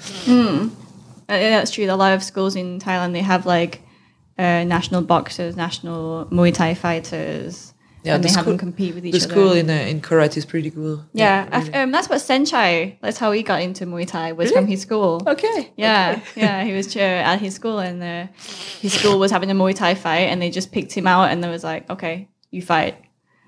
[1.30, 1.84] Uh, yeah, that's true.
[1.90, 3.82] A lot of schools in Thailand they have like
[4.38, 7.67] uh, national boxers, national Muay Thai fighters,
[8.04, 9.26] Yeah, and the they have school- them compete with each The other.
[9.26, 11.04] The school in uh, in Korat is pretty cool.
[11.12, 11.74] yeah, really.
[11.74, 12.96] Um, that's what Saenchai.
[13.02, 14.32] That's how he got into Muay Thai.
[14.32, 15.22] Was from his school.
[15.26, 15.72] okay.
[15.76, 18.26] Yeah, yeah, he was chair at his school, and uh,
[18.80, 21.42] his school was having a Muay Thai fight, and they just picked him out, and
[21.42, 22.96] they was like, "Okay, you fight."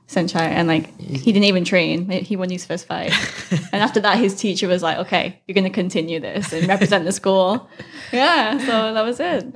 [0.08, 2.10] Saenchai and like he didn't even train.
[2.10, 3.12] He won his first fight,
[3.72, 7.04] and after that, his teacher was like, "Okay, you're going to continue this and represent
[7.04, 7.68] the school."
[8.12, 9.54] Yeah, so that was it.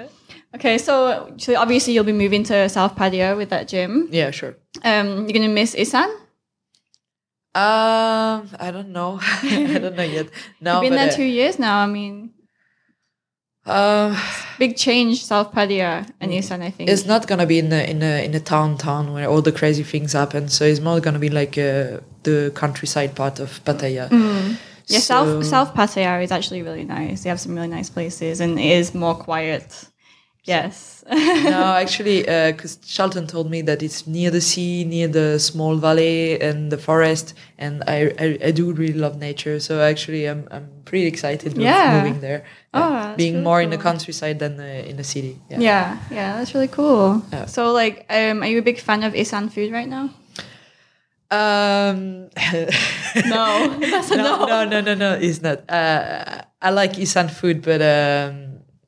[0.55, 4.09] Okay, so, so obviously you'll be moving to South Pattaya with that gym.
[4.11, 4.57] Yeah, sure.
[4.85, 6.09] Um, you're going to miss Isan.
[7.57, 9.19] Um, I don't know.
[9.43, 10.29] I don't know yet.
[10.61, 11.79] No, You've been there uh, two years now.
[11.79, 12.31] I mean,
[13.67, 14.17] Um,
[14.59, 16.61] big change, South Pattaya and Isan.
[16.63, 16.91] I think.
[16.91, 19.53] it's not gonna be in a in a in a town town where all the
[19.53, 20.49] crazy things happen.
[20.49, 24.09] So it's more gonna be like uh, the countryside part of Pattaya.
[24.11, 24.57] Mm.
[24.87, 27.23] Yeah, So- South South Pattaya is actually really nice.
[27.23, 29.67] They have some really nice places, and it is more quiet.
[30.47, 31.03] Yes.
[31.09, 36.39] no, actually, because Charlton told me that it's near the sea, near the small valley
[36.41, 39.59] and the forest, and I, I, I do really love nature.
[39.59, 41.97] So actually, I'm I'm pretty excited Yeah.
[41.97, 42.45] moving there.
[42.75, 42.91] Oh, Yeah.
[43.07, 45.41] that's being really more in the countryside than uh, in the city.
[45.51, 45.61] Yeah.
[45.61, 47.23] yeah, yeah, that's really cool.
[47.33, 47.47] Yeah.
[47.47, 50.11] So, like, um, are you a big fan of Isan food right now?
[51.31, 52.29] Um,
[53.27, 54.47] No, that's a no, no.
[54.47, 55.65] no, no, no, no, it's not.
[55.71, 58.44] Uh, I like Isan food, but um,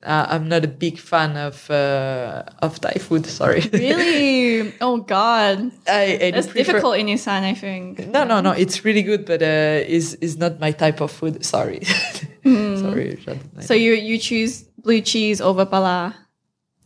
[0.07, 3.27] uh, I'm not a big fan of uh, of Thai food.
[3.27, 3.61] Sorry.
[3.73, 4.73] Really?
[4.81, 7.43] Oh God, I, I that's prefer- difficult in Isan.
[7.45, 8.07] I think.
[8.09, 8.53] No, no, no.
[8.53, 11.45] It's really good, but uh, is is not my type of food.
[11.45, 11.83] Sorry,
[12.45, 13.19] sorry.
[13.27, 13.61] Hmm.
[13.61, 16.15] So you you choose blue cheese over pala.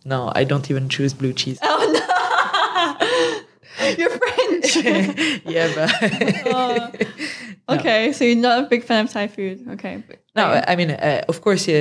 [0.04, 1.59] no, I don't even choose blue cheese.
[1.62, 2.00] Oh no,
[3.98, 4.76] you're French.
[5.44, 5.90] yeah, but
[6.46, 6.90] Oh.
[7.78, 9.66] Okay, so you're not a big fan of Thai food.
[9.74, 10.02] Okay.
[10.06, 10.44] but- no.
[10.66, 11.72] I mean, uh, of course, uh,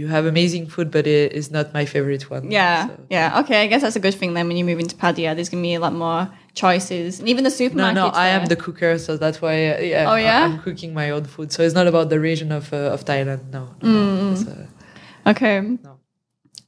[0.00, 2.50] you have amazing food, but it is not my favorite one.
[2.50, 2.92] Yeah, so.
[3.10, 3.40] yeah.
[3.40, 4.46] Okay, I guess that's a good thing then.
[4.48, 7.50] When you move into Pattaya, there's gonna be a lot more choices, and even the
[7.50, 7.94] No, supermarkets.
[7.94, 9.54] no, I am the cooker, so that's why.
[9.70, 10.40] Uh, yeah, Oh, yeah?
[10.40, 13.04] I- I'm cooking my own food, so it's not about the region of uh, of
[13.04, 13.40] Thailand.
[13.52, 14.52] No, no, Mm, no.
[14.52, 15.60] Uh, Okay.
[15.82, 15.98] No.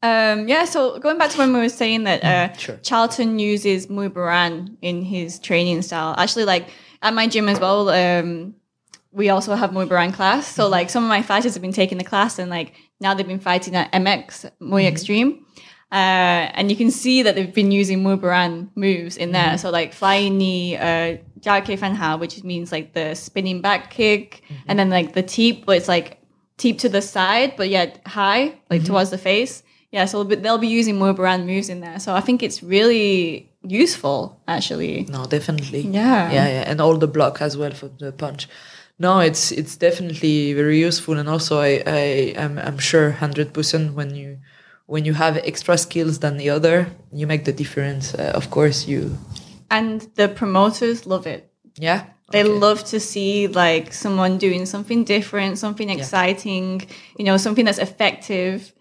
[0.03, 2.79] Um, yeah, so going back to when we were saying that uh, sure.
[2.83, 6.15] Charlton uses Muay Boran in his training style.
[6.19, 6.69] Actually, like
[7.03, 8.55] at my gym as well, um,
[9.13, 10.47] we also have Muay Boran class.
[10.47, 10.73] So mm-hmm.
[10.73, 13.41] like some of my fighters have been taking the class and like now they've been
[13.41, 14.79] fighting at MX Muay mm-hmm.
[14.87, 15.45] Extreme.
[15.91, 19.43] Uh, and you can see that they've been using Muay Boran moves in there.
[19.43, 19.57] Mm-hmm.
[19.57, 24.79] So like flying knee, uh, Fan Hao, which means like the spinning back kick, and
[24.79, 26.19] then like the teep, but it's like
[26.59, 29.63] teep to the side, but yet high, like towards the face.
[29.91, 31.99] Yeah, so they'll be- they'll be using Muay Boran moves in there.
[31.99, 35.07] So I think it's really useful, actually.
[35.09, 35.81] No, definitely.
[35.81, 36.31] Yeah.
[36.31, 38.49] yeah, yeah, and all the block as well for the punch.
[38.99, 43.95] No, it's it's definitely very useful, and also I I am I'm sure hundred percent
[43.95, 44.39] when you
[44.87, 48.15] when you have extra skills than the other, you make the difference.
[48.15, 49.17] Uh, of course, you
[49.71, 51.51] And the promoters love it.
[51.77, 52.59] yeah They Okay.
[52.59, 56.87] love to see like someone doing something different, something exciting, yeah.
[57.19, 58.73] you know, something that's effective.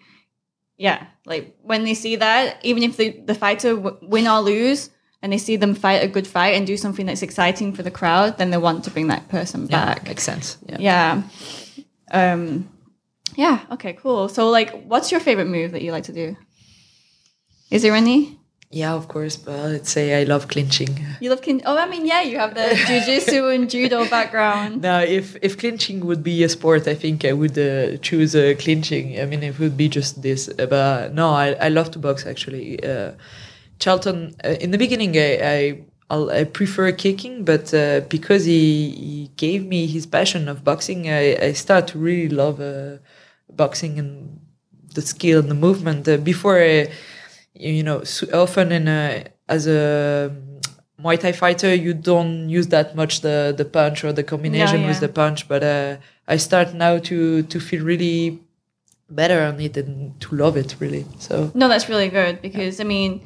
[0.77, 4.89] Yeah, like when they see that, even if the, the fighter w- win or lose,
[5.21, 7.91] and they see them fight a good fight and do something that's exciting for the
[7.91, 10.03] crowd, then they want to bring that person yeah, back.
[10.07, 10.57] makes sense.
[10.67, 10.77] Yeah.
[10.79, 11.23] Yeah.
[12.11, 12.69] Um,
[13.35, 13.65] yeah.
[13.71, 13.93] Okay.
[13.93, 14.29] Cool.
[14.29, 16.37] So, like, what's your favorite move that you like to do?
[17.69, 18.37] Is there any?
[18.69, 20.99] Yeah, of course, but I'd say I love clinching.
[21.21, 24.81] You love kin- Oh, I mean, yeah, you have the jujitsu and judo background.
[24.81, 28.55] Now, if if clinching would be a sport, I think I would uh, choose uh,
[28.59, 29.21] clinching.
[29.21, 30.49] I mean, it would be just this.
[30.49, 32.83] Uh, But no, I, I love to box actually.
[32.83, 33.11] Uh,
[33.79, 39.31] Charlton, uh, in the beginning, I I, I'll, prefer kicking, but uh, because he, he
[39.35, 42.97] gave me his passion of boxing, I, I start to really love uh,
[43.49, 44.39] boxing and
[44.93, 46.07] the skill and the movement.
[46.07, 46.89] Uh, before, I,
[47.53, 50.35] you know, so often in a, as a
[51.01, 54.87] Muay Thai fighter, you don't use that much the the punch or the combination yeah.
[54.87, 55.47] with the punch.
[55.47, 58.39] But uh, I start now to to feel really
[59.09, 61.05] better on it and to love it really.
[61.19, 63.21] So No, that's really good because I mean,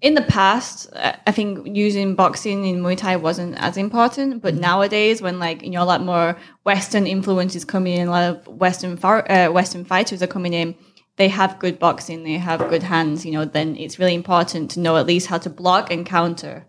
[0.00, 5.20] in the past, I think using boxing in Muay Thai wasn't as important, but nowadays,
[5.20, 8.98] when like you know a lot more Western influences coming in, a lot of Western
[9.02, 10.74] uh, Western fighters are coming in.
[11.16, 13.26] They have good boxing, they have good hands.
[13.26, 16.64] You know, then it's really important to know at least how to block and counter.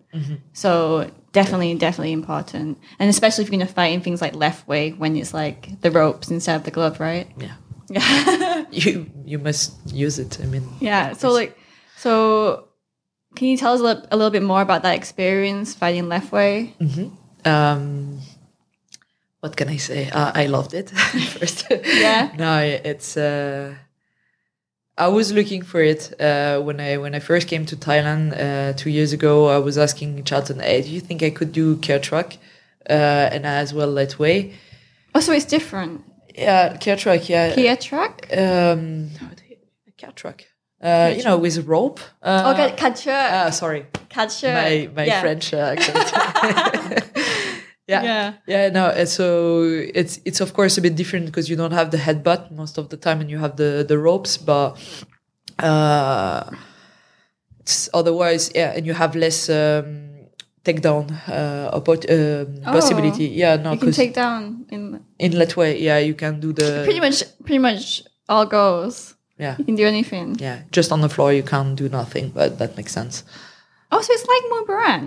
[0.54, 4.98] So definitely, definitely important, and especially if you're going to fight in things like Lethwei
[4.98, 7.28] when it's like the ropes instead of the glove, right?
[7.38, 7.56] yeah,
[7.90, 8.66] Yeah.
[8.72, 10.40] you you must use it.
[10.42, 11.14] I mean, Yeah.
[11.14, 11.56] So like,
[11.96, 12.69] so
[13.36, 16.74] can you tell us a little, a little bit more about that experience fighting Lethwei?
[17.46, 18.20] um,
[19.40, 20.10] what can I say?
[20.10, 20.90] Uh, I loved it
[21.38, 21.66] first.
[21.70, 22.32] Yeah?
[22.38, 23.16] no, it's.
[23.16, 23.76] Uh,
[24.98, 28.74] I was looking for it uh, when I when I first came to Thailand uh,
[28.74, 29.48] two years ago.
[29.48, 32.34] I was asking Charlton, "Hey, do you think I could do care truck
[32.90, 34.54] uh, and as well Lethwei?"
[35.16, 36.04] Oh, so it's different.
[36.36, 37.30] Yeah, care truck.
[37.30, 38.28] Yeah, Kia track.
[38.38, 39.58] um, how do you,
[39.98, 40.44] care truck.
[40.82, 42.00] Uh, you know, with rope.
[42.24, 43.12] Uh, okay, catcher.
[43.12, 44.54] ah, sorry, catcher.
[44.54, 45.22] my my yeah.
[45.22, 46.12] French uh, accent.
[47.88, 48.04] yeah.
[48.04, 48.34] Yeah.
[48.48, 48.86] Yeah, no.
[48.86, 49.64] uh, So
[49.94, 52.88] it's it's of course a bit different because you don't have the headbutt most of
[52.90, 54.38] the time, and you have the the ropes.
[54.38, 54.78] But
[55.60, 56.50] uh,
[57.60, 60.10] it's otherwise, yeah, and you have less um,
[60.64, 62.72] takedown uh, oppo- um, Oh.
[62.72, 63.26] possibility.
[63.26, 66.84] Yeah, no, You can take down in in that way, yeah, you can do the
[66.86, 69.16] pretty much, pretty much all goes.
[69.40, 70.36] Yeah, You can do anything.
[70.40, 70.60] yeah.
[70.72, 73.24] Just on the floor, you can't do nothing, but that makes sense.
[73.92, 75.04] Oh, so it's like Muay Boran.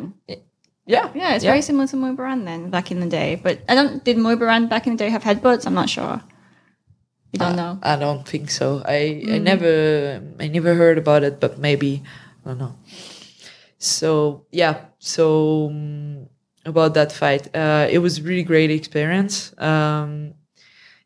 [0.86, 1.50] Yeah, Yeah, it's yeah.
[1.52, 3.36] very similar to Muay Boran then back in the day.
[3.36, 4.02] But I don't.
[4.02, 5.66] Did Muay Boran back in the day have headbutts?
[5.66, 6.18] I'm not sure.
[7.32, 7.78] You don't know.
[7.82, 8.82] I don't think so.
[8.84, 9.42] I I Mm.
[9.50, 9.72] never
[10.40, 12.02] I never heard about it, but maybe
[12.44, 12.74] I don't know.
[13.78, 16.28] So yeah, so um,
[16.64, 19.52] about that fight, uh, it was really great experience.
[19.58, 20.34] Um,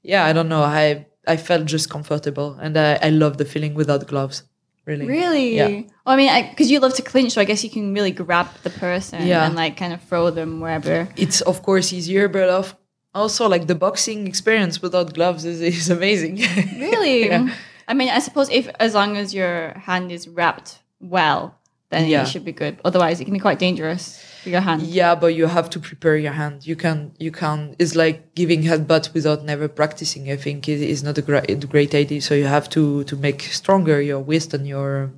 [0.02, 0.62] yeah, I don't know.
[0.62, 4.42] I I felt just comfortable, and I I love the feeling without gloves.
[4.86, 5.56] Really, Really?
[5.56, 5.68] Yeah.
[6.04, 8.46] Well, I mean, because you love to clinch, so I guess you can really grab
[8.62, 9.44] the person Yeah.
[9.44, 11.08] and like kind of throw them wherever.
[11.16, 12.76] It's of course easier, but of
[13.12, 16.38] also like the boxing experience without gloves is is amazing.
[16.78, 17.26] Really?
[17.26, 17.48] Yeah.
[17.88, 21.54] I mean, I suppose if as long as your hand is wrapped well,
[21.90, 22.22] then Yeah.
[22.22, 22.74] it should be good.
[22.84, 24.82] Otherwise, it can be quite dangerous your hand.
[24.82, 26.66] Yeah, but you have to prepare your hand.
[26.66, 27.76] You can, you can.
[27.78, 30.30] It's like giving headbutt without never practicing.
[30.30, 32.20] I think it is not a great, a great idea.
[32.20, 35.12] So you have to to make stronger your wrist and your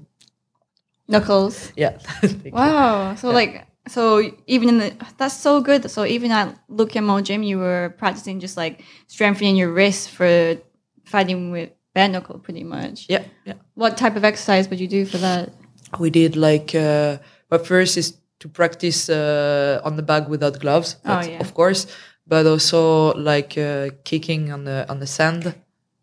[1.09, 1.73] Knuckles.
[1.77, 1.99] yeah.
[2.23, 2.53] You.
[2.53, 3.15] Wow.
[3.15, 5.91] So like, so even in the that's so good.
[5.91, 10.57] So even at Lookyamo gym, you were practicing just like strengthening your wrist for
[11.05, 13.07] fighting with bare knuckle, pretty much.
[13.09, 13.55] Yeah, yeah.
[13.75, 15.53] What type of exercise would you do for that?
[15.99, 20.97] We did like, uh, but first is to practice uh, on the bag without gloves,
[21.05, 21.41] Oh, yeah.
[21.41, 21.87] of course,
[22.27, 25.55] but also like uh, kicking on the on the sand.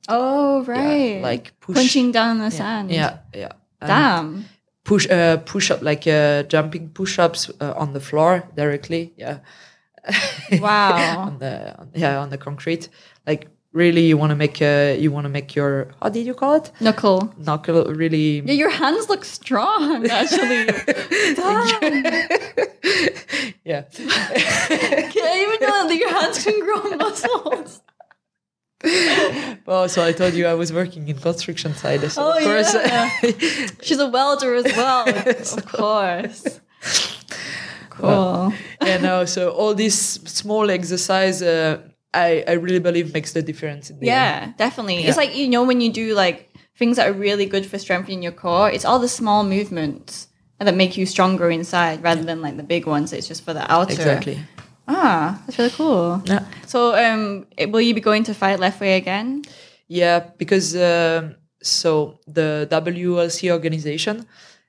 [0.08, 1.22] Oh, Yeah, right.
[1.22, 2.92] like push, punching down the yeah, sand.
[2.92, 3.52] Yeah, yeah.
[3.82, 4.46] And Damn.
[4.84, 9.14] Push, uh, push up like uh, jumping push ups uh, on the floor directly.
[9.18, 9.40] Yeah.
[10.62, 11.20] Wow.
[11.28, 12.90] on the on, yeah on the concrete.
[13.26, 16.34] Like really, you want to make uh, you want to make your how did you
[16.34, 17.20] call it Knuckle.
[17.38, 20.66] knuckle really Yeah, your hands look strong, actually.
[23.64, 23.84] Yeah.
[24.00, 27.82] I even know that your hands can grow muscles.
[29.66, 32.74] well, so I told you I was working in construction side, so Oh, of course.
[32.74, 33.10] yeah.
[33.86, 36.60] She's a welder as well, of course.
[37.90, 38.54] Cool.
[38.82, 39.26] yeah, no.
[39.26, 39.98] So all these
[40.30, 41.80] small exercise, uh,
[42.16, 43.90] I I really believe makes the difference.
[43.90, 44.16] In the end.
[44.16, 45.06] Yeah, definitely.
[45.06, 48.24] It's like you know when you do like things that are really good for strengthening
[48.24, 48.70] your core.
[48.70, 50.28] It's all the small movements
[50.60, 53.14] that make you stronger inside, rather than like the big ones.
[53.14, 53.94] It's just for the outer.
[53.94, 54.40] exactly.
[54.88, 56.22] Ah, that's really cool.
[56.26, 56.46] Yeah.
[56.68, 59.44] So, um, will you be going to fight Lethwei again?
[59.88, 64.28] Yeah, because um, so the WLC organization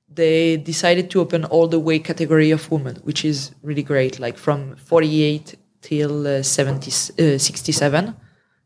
[0.09, 4.19] they decided to open all the weight category of women, which is really great.
[4.19, 5.57] Like from 48
[5.89, 8.15] till uh, 70, uh, 67.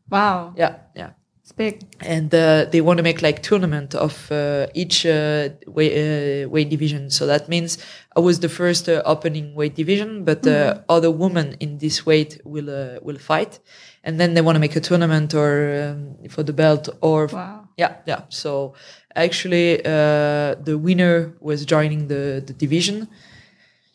[0.09, 1.09] Wow, Yeah, yeah.
[1.43, 1.73] it's big.
[2.15, 6.69] and uh, they want to make like tournament of uh, each uh, weight, uh, weight
[6.69, 7.09] division.
[7.09, 7.77] So that means
[8.17, 12.41] I was the first uh, opening weight division, but uh, other women in this weight
[12.43, 13.59] will uh, will fight,
[14.03, 15.49] and then they want to make a tournament or
[15.83, 17.69] um, for the belt or Wow.
[17.77, 18.21] yeah yeah.
[18.29, 18.73] So
[19.15, 23.07] actually, uh, the winner was joining the the division.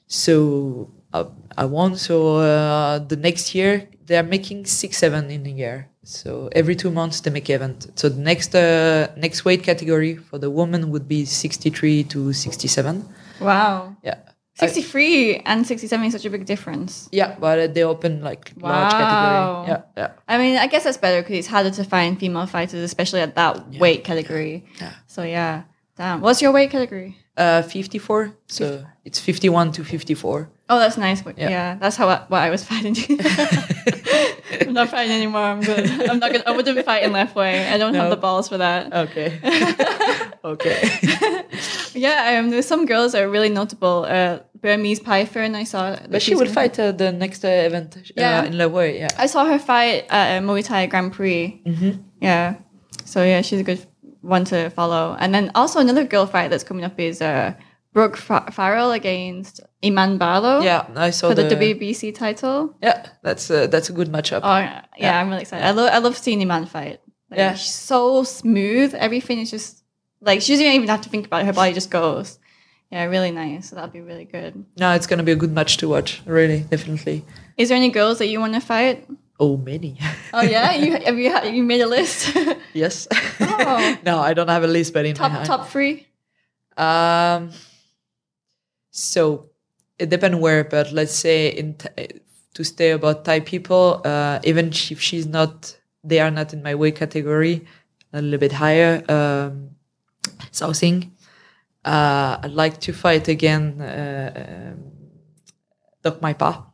[0.09, 1.96] So I, I won.
[1.96, 3.72] So uh, the next year
[4.07, 5.88] they are making six seven in a year.
[6.02, 7.79] So every two months they make event.
[7.96, 12.33] So the next uh, next weight category for the woman would be sixty three to
[12.33, 12.94] sixty seven.
[13.40, 14.18] Wow, Yeah.
[14.55, 17.09] sixty three and sixty seven is such a big difference.
[17.12, 18.98] Yeah, but uh, they open like large Wow.
[19.00, 19.68] category.
[19.72, 20.11] Yeah, yeah.
[20.29, 23.35] I mean, I guess that's better because it's harder to find female fighters, especially at
[23.35, 24.64] that weight category.
[24.81, 24.92] Yeah.
[25.09, 25.64] So yeah,
[25.98, 26.20] damn.
[26.20, 27.16] What's your weight category?
[27.37, 28.33] Uh, 54.
[28.46, 30.48] So it's 51 to 54.
[30.68, 31.22] Oh, that's nice.
[31.24, 31.74] Yeah, Yeah.
[31.81, 32.96] that's how I, what I was fighting.
[34.61, 35.42] I'm not fighting anymore.
[35.42, 35.88] I'm good.
[36.11, 36.44] I'm not gonna.
[36.46, 37.70] I wouldn't fight in Lethwei.
[37.72, 38.92] I don't have the balls for that.
[38.92, 39.38] Okay.
[40.44, 41.44] okay.
[41.94, 44.05] Yeah, um, there's some girls that are really notable.
[44.07, 45.96] Uh, Burmese and I saw.
[46.11, 48.44] But she would fight uh, the next uh, event uh, Yeah.
[48.44, 49.09] in Lethwei, yeah.
[49.16, 51.62] I saw her fight at a Muay Thai Grand Prix.
[51.64, 52.02] Mm-hmm.
[52.20, 52.57] Yeah.
[53.07, 53.87] So yeah, she's a good
[54.20, 55.16] one to follow.
[55.18, 57.55] And then also another girl fight that's coming up is uh,
[57.96, 62.76] Brooke Fa- Farrell against Iman Barlow Yeah, I saw for the, the, WBC title.
[62.82, 64.40] Yeah, that's uh, that's a good matchup.
[64.42, 65.18] Oh yeah, Yeah.
[65.18, 65.64] I'm really excited.
[65.64, 67.00] I love I love seeing Iman fight.
[67.30, 67.54] Like, Yeah.
[67.54, 68.92] she's so smooth.
[68.94, 69.82] Everything is just
[70.20, 71.46] like she doesn't even have to think about it.
[71.46, 72.38] Her body just goes.
[72.92, 73.70] Yeah, really nice.
[73.70, 74.66] So that'll be really good.
[74.78, 76.20] no, it's gonna be a good match to watch.
[76.26, 77.24] Really, definitely.
[77.56, 79.09] Is there any girls that you want to fight?
[79.40, 79.96] Oh, many.
[80.35, 82.37] Oh yeah, you have you ha- you made a list.
[82.74, 83.09] yes.
[83.40, 83.96] Oh.
[84.04, 86.06] no, I don't have a list, but in top top three.
[86.76, 87.52] Um.
[88.96, 89.50] So
[89.98, 91.76] it depends where, but let's say in
[92.54, 96.74] to stay about Thai people, uh, even if she's not, they are not in my
[96.74, 97.66] weight category,
[98.14, 99.02] a little bit higher.
[99.09, 99.70] Um,
[100.50, 101.12] Southing.
[101.85, 103.78] Uh, I'd like to fight again.
[103.80, 104.85] Uh, um,
[106.02, 106.64] Doc My Pa.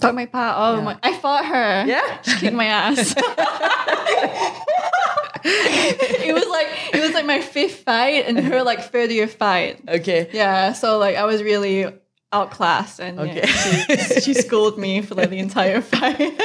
[0.00, 0.54] Talk my pa.
[0.56, 0.84] Oh Yeah.
[0.84, 0.98] my!
[1.02, 1.84] I fought her.
[1.86, 2.22] Yeah.
[2.22, 3.14] she kicked my ass.
[5.44, 9.80] it was like it was like my fifth fight and her like thirtieth fight.
[9.88, 10.28] Okay.
[10.32, 11.86] Yeah, so like I was really
[12.32, 16.40] outclassed and yeah, she, she schooled me for like the entire fight.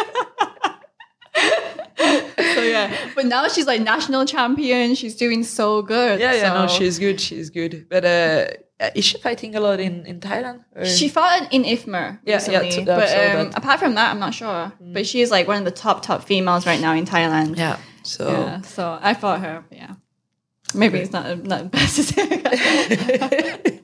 [1.36, 4.96] so yeah, but now she's like national champion.
[4.96, 6.20] She's doing so good.
[6.20, 7.20] Yeah, yeah, no, she's good.
[7.22, 7.88] She's good.
[7.90, 8.48] But uh,
[8.96, 10.64] is she fighting a lot in in Thailand?
[10.76, 13.48] Or- She fought in IFMA Yeah, yeah, recently, but um.
[13.52, 13.58] Mm.
[13.58, 14.72] apart from that, I'm not sure.
[14.80, 17.58] But she is like one of the top top females right now in Thailand.
[17.58, 17.78] yeah.
[18.08, 19.66] So Yeah, so I fought her.
[19.70, 19.96] Yeah,
[20.74, 22.24] maybe it's not not best to say.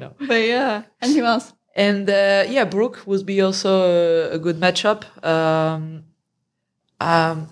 [0.00, 0.14] no.
[0.26, 1.52] but yeah, and who else?
[1.76, 5.04] And uh, yeah, Brooke would be also a, good matchup.
[5.22, 6.04] Um,
[6.98, 7.48] um,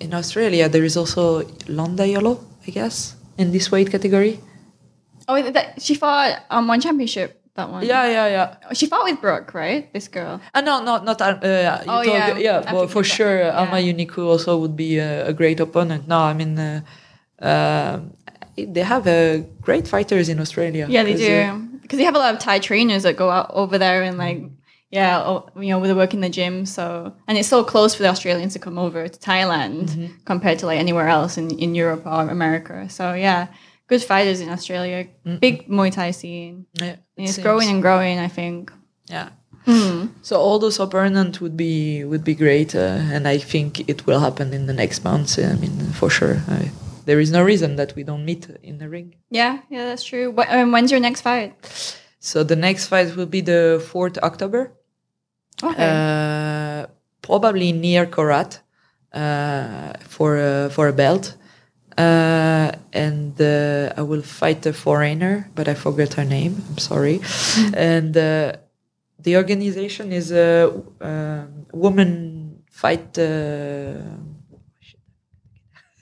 [0.00, 4.40] in Australia, there is also Londa Yolo, I guess, in this weight category.
[5.28, 7.37] Oh, that, she fought on one championship.
[7.58, 7.84] That one.
[7.84, 8.72] Yeah, yeah, yeah.
[8.72, 9.92] She fought with Brooke, right?
[9.92, 10.40] This girl.
[10.54, 11.20] Uh, no, not not.
[11.20, 12.38] Uh, you Oh, yeah.
[12.38, 12.72] yeah.
[12.72, 13.58] Well, for sure, yeah.
[13.58, 16.06] Alma Juniku also would be a, a great opponent.
[16.06, 16.80] No, I mean, uh,
[17.42, 18.14] um,
[18.56, 20.86] they have uh, great fighters in Australia.
[20.88, 21.68] Yeah, they uh, do.
[21.82, 24.38] Because they have a lot of Thai trainers that go out over there and like,
[24.90, 26.64] yeah, oh, you know, they work in the gym.
[26.64, 30.66] So, and it's so close for the Australians to come over to Thailand compared to
[30.66, 32.88] like anywhere else in, in Europe or America.
[32.88, 33.48] So yeah,
[33.88, 35.06] good fighters in Australia.
[35.40, 36.66] Big Muay Thai scene.
[36.80, 38.70] yeah, And it's seems- growing and growing, I think.
[39.10, 39.28] Yeah,
[40.22, 44.20] So all those opponents would be would be great, uh, and I think it will
[44.20, 45.38] happen in the next months.
[45.38, 46.36] I mean, for sure.
[46.48, 46.70] I,
[47.06, 49.14] there is no reason that we don't meet in the ring.
[49.30, 50.32] Yeah, yeah, that's true.
[50.36, 51.50] Wh- um, when's your next fight?
[52.20, 54.60] So the next fight will be the fourth October,
[55.62, 55.88] Okay.
[55.88, 56.86] uh,
[57.22, 58.60] probably near Korat,
[59.12, 61.36] uh, for a, for a belt.
[61.98, 66.62] Uh, and uh, I will fight a foreigner, but I forget her name.
[66.70, 67.20] I'm sorry.
[67.74, 68.52] and uh,
[69.18, 73.18] the organization is a uh, woman fight.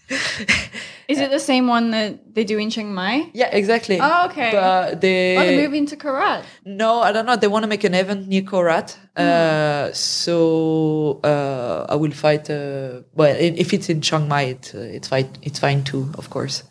[1.09, 3.31] Is it the same one that they do in Chiang Mai?
[3.33, 3.99] yeah, exactly.
[4.01, 4.51] Oh, okay.
[4.53, 6.43] But they Oh, they're moving to Korat.
[6.65, 7.37] No, I don't know.
[7.37, 8.97] They want to make an event near Korat.
[9.17, 12.51] Uh, so uh, I will fight.
[12.51, 15.29] Uh, well, if it's in Chiang Mai, it, uh, it's fine.
[15.43, 16.63] It's fine too, of course.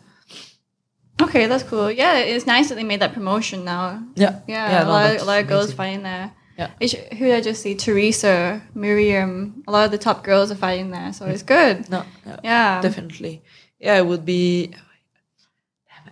[1.22, 1.90] Okay, that's cool.
[1.90, 4.02] Yeah, it's nice that they made that promotion now.
[4.16, 6.30] Yeah, Yeah, a, no, lot of, a lot of girls fighting there.
[6.58, 6.70] Yeah.
[6.80, 7.74] Who did I just see?
[7.74, 9.62] Teresa, Miriam.
[9.66, 11.88] A lot of the top girls are fighting there, so it's good.
[11.90, 12.80] No, yeah, Yeah.
[12.82, 13.42] definitely.
[13.78, 14.72] Yeah, it would be.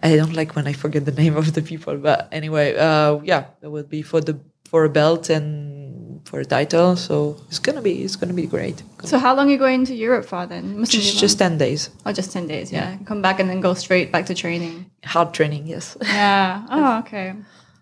[0.02, 3.46] I don't like when I forget the name of the people, but anyway, uh, yeah,
[3.62, 4.38] it would be for the
[4.68, 6.96] for a belt and for a title.
[6.96, 8.82] So it's gonna be it's gonna be great.
[9.04, 10.78] So how long are you going to Europe for then?
[10.80, 12.70] Mustn't Just just ten days, oh, just ten days.
[12.72, 12.98] Yeah.
[13.06, 14.90] come back and then go straight back to training.
[15.04, 15.66] hard training.
[15.66, 15.96] Yes.
[16.02, 16.66] Yeah.
[16.70, 17.34] Oh, okay.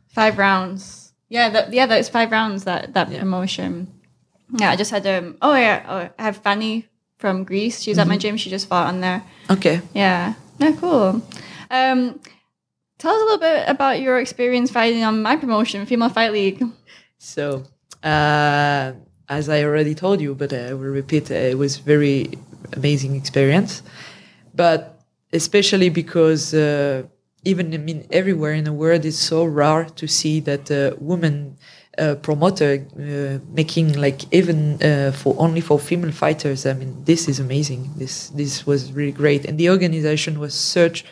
[0.09, 1.13] Five rounds.
[1.29, 1.49] Yeah.
[1.51, 1.87] That, yeah.
[1.87, 2.65] That's five rounds.
[2.65, 3.19] That that Yeah.
[3.21, 3.89] promotion.
[4.59, 4.71] Yeah.
[4.71, 5.37] I just had um.
[5.43, 5.83] Oh yeah.
[5.89, 6.87] Oh, I have Fanny
[7.23, 7.81] from Greece.
[7.81, 8.21] She's at my Mm-hmm.
[8.35, 8.37] gym.
[8.37, 9.23] She just fought on there.
[9.49, 9.81] okay.
[9.95, 10.35] Yeah.
[10.59, 10.73] Yeah.
[10.83, 11.23] Cool.
[11.71, 11.99] Um,
[12.99, 16.61] tell us a little bit about your experience fighting on my promotion, Female Fight League.
[17.19, 17.45] So,
[18.03, 18.93] uh,
[19.29, 22.19] as I already told you, but I will repeat, uh, it was very
[22.73, 23.83] amazing experience.
[24.55, 24.79] But
[25.33, 27.05] especially because uh,
[27.45, 31.57] even I mean everywhere in the world, it's so rare to see that a woman
[31.99, 36.65] uh, promoter uh, making like even uh, for only for female fighters.
[36.67, 37.91] I mean, this is amazing.
[37.97, 41.05] This this was really great, and the organization was such.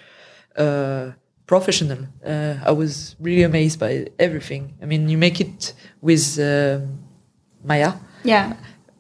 [0.57, 1.13] Uh,
[1.47, 1.99] professional.
[2.25, 4.75] Uh, I was really amazed by everything.
[4.81, 7.01] I mean, you make it with um,
[7.65, 8.53] Maya Yeah.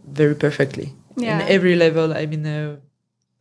[0.04, 1.40] very perfectly Yeah.
[1.42, 2.12] in every level.
[2.12, 2.76] I mean, uh,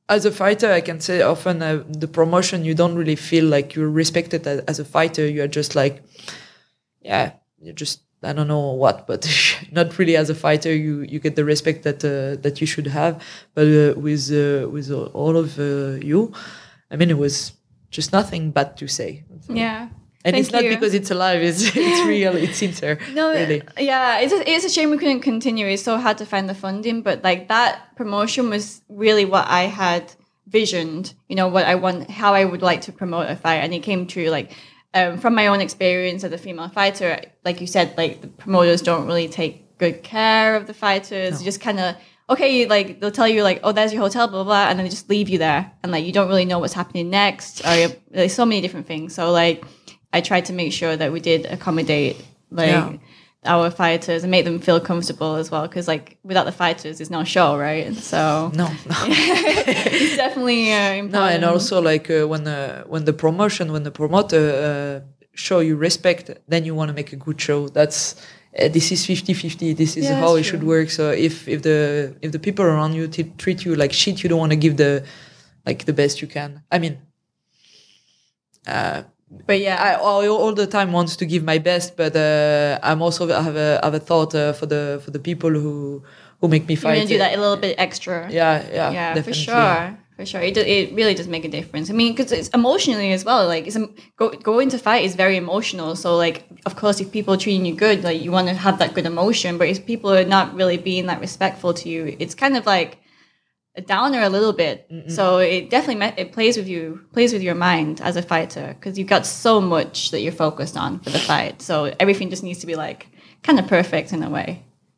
[0.08, 3.74] as a fighter, I can say often uh, the promotion you don't really feel like
[3.76, 5.26] you're respected as, as a fighter.
[5.26, 6.04] You are just like,
[7.02, 9.26] yeah, you're just I don't know what, but
[9.72, 10.74] not really as a fighter.
[10.76, 13.22] You you get the respect that uh, that you should have.
[13.56, 16.34] But uh, with uh, with all of uh, you,
[16.92, 17.54] I mean, it was
[17.92, 19.24] just nothing but to say.
[19.48, 19.88] So- Yeah.
[20.26, 20.70] and Thank it's not you.
[20.76, 21.42] because it's alive.
[21.42, 22.36] It's it's real.
[22.36, 23.00] It's sincere.
[23.14, 23.62] No, really.
[23.80, 25.66] yeah, it's a, it's a shame we couldn't continue.
[25.68, 29.64] It's so hard to find the funding, but like that promotion was really what I
[29.68, 30.04] had
[30.48, 31.14] visioned.
[31.30, 33.80] You know, what I want, how I would like to promote a fight, and it
[33.84, 34.30] came true.
[34.30, 34.52] Like
[34.94, 38.82] um, from my own experience as a female fighter, like you said, like the promoters
[38.82, 41.40] don't really take good care of the fighters.
[41.40, 41.96] You just kind of
[42.30, 44.86] okay, like they'll tell you like, oh, there's your hotel, blah, blah blah, and then
[44.86, 47.66] they just leave you there, and like you don't really know what's happening next.
[47.66, 49.16] Or there's so many different things.
[49.16, 49.64] So like,
[50.14, 52.18] I tried to make sure that we did accommodate
[52.52, 52.94] like Yeah.
[53.46, 55.64] Our fighters and make them feel comfortable as well.
[55.68, 57.96] Because like without the fighters, there's no show, right?
[57.96, 58.96] So No, no.
[59.08, 61.12] it's definitely uh, important.
[61.14, 64.44] No, and also like uh, when the when the promotion, when the promoter
[65.04, 67.70] uh, show you respect, then you want to make a good show.
[67.70, 68.16] That's
[68.60, 69.78] uh, this is 50-50.
[69.78, 70.90] This is Yeah, how it should work.
[70.90, 74.30] So if if the if the people around you t- treat you like shit, you
[74.30, 75.06] don't want to give the
[75.66, 76.64] like the best you can.
[76.72, 76.98] I mean,
[78.68, 79.04] uh,
[79.46, 83.02] but yeah, I all, all the time wants to give my best, but uh, I'm
[83.02, 86.04] also I have a have a thought uh, for the for the people who
[86.42, 86.96] who make me you're fight.
[86.96, 88.30] gonna do that a little bit extra.
[88.32, 89.34] Yeah, yeah, yeah, definitely.
[89.34, 89.98] for sure.
[90.20, 91.90] For sure, it, do, it really does make a difference.
[91.90, 93.48] I mean, because it's emotionally as well.
[93.48, 95.96] Like, it's em- go, going to fight is very emotional.
[95.96, 98.80] So, like, of course, if people are treating you good, like, you want to have
[98.80, 99.58] that good emotion.
[99.58, 103.00] But if people are not really being that respectful to you, it's kind of like
[103.80, 104.76] a downer a little bit.
[105.08, 105.24] So
[105.56, 106.84] it definitely me- it plays with you,
[107.16, 110.76] plays with your mind as a fighter because you've got so much that you're focused
[110.86, 111.62] on for the fight.
[111.70, 113.02] So everything just needs to be like
[113.48, 114.50] kind of perfect in a way,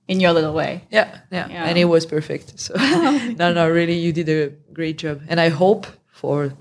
[0.08, 0.72] in your little way.
[0.98, 1.66] Yeah, yeah, Yeah.
[1.68, 2.48] and it was perfect.
[2.60, 2.74] So
[3.42, 5.86] no, no, really, you did a great job, and I hope
[6.22, 6.54] for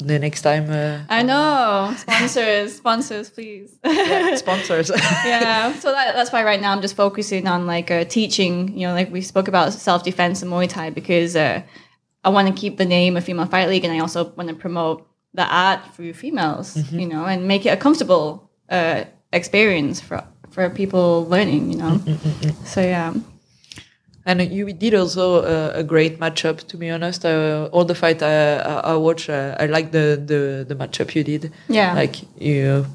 [0.00, 0.70] the next time.
[0.70, 3.78] Uh, I know sponsors, sponsors, please.
[3.84, 4.90] yeah, sponsors.
[4.90, 8.76] yeah, so that, that's why right now I'm just focusing on like uh, teaching.
[8.76, 11.62] You know, like we spoke about self defense and Muay Thai because uh,
[12.24, 14.54] I want to keep the name of Female Fight League, and I also want to
[14.54, 16.76] promote the art for females.
[16.92, 21.72] You know, and make it a comfortable uh, experience for for people learning.
[21.72, 22.00] You know,
[22.64, 23.14] so yeah.
[24.26, 26.66] And you did also uh, a great matchup.
[26.68, 30.20] To be honest, uh, all the fight I, I, I watched, uh, I like the,
[30.24, 31.52] the the matchup you did.
[31.68, 31.94] Yeah.
[31.94, 32.86] like you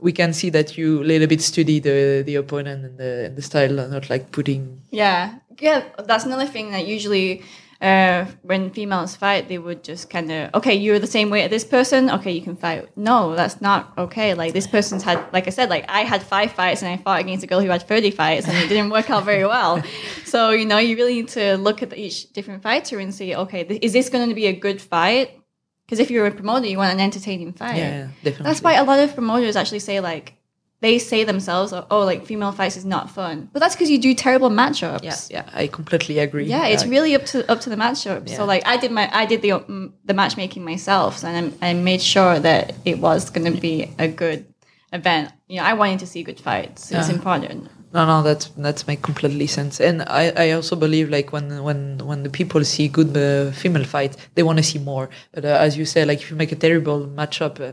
[0.00, 3.36] we can see that you a little bit study the the opponent and the and
[3.36, 4.80] the style, not like putting.
[4.90, 5.84] Yeah, yeah.
[6.04, 7.42] That's another thing that usually.
[7.80, 11.50] Uh, when females fight, they would just kind of, okay, you're the same weight as
[11.50, 12.10] this person.
[12.10, 12.88] Okay, you can fight.
[12.96, 14.34] No, that's not okay.
[14.34, 17.20] Like this person's had, like I said, like I had five fights and I fought
[17.20, 19.80] against a girl who had 30 fights and it didn't work out very well.
[20.24, 23.62] So, you know, you really need to look at each different fighter and see, okay,
[23.62, 25.40] th- is this going to be a good fight?
[25.86, 27.76] Because if you're a promoter, you want an entertaining fight.
[27.76, 28.44] Yeah, definitely.
[28.44, 30.37] That's why a lot of promoters actually say like
[30.80, 34.14] they say themselves, "Oh, like female fights is not fun," but that's because you do
[34.14, 35.02] terrible matchups.
[35.02, 36.46] Yeah, yeah, I completely agree.
[36.46, 38.28] Yeah, it's really up to up to the matchup.
[38.28, 38.36] Yeah.
[38.36, 41.74] So like I did my I did the um, the matchmaking myself, and I, I
[41.74, 44.44] made sure that it was going to be a good
[44.92, 45.32] event.
[45.48, 46.90] You know, I wanted to see good fights.
[46.92, 47.14] It's Yeah.
[47.14, 47.68] important.
[47.92, 51.98] No, no, that's that's make completely sense, and I, I also believe like when when
[52.04, 55.08] when the people see good uh, female fight, they want to see more.
[55.32, 57.72] But uh, as you say, like if you make a terrible matchup, uh,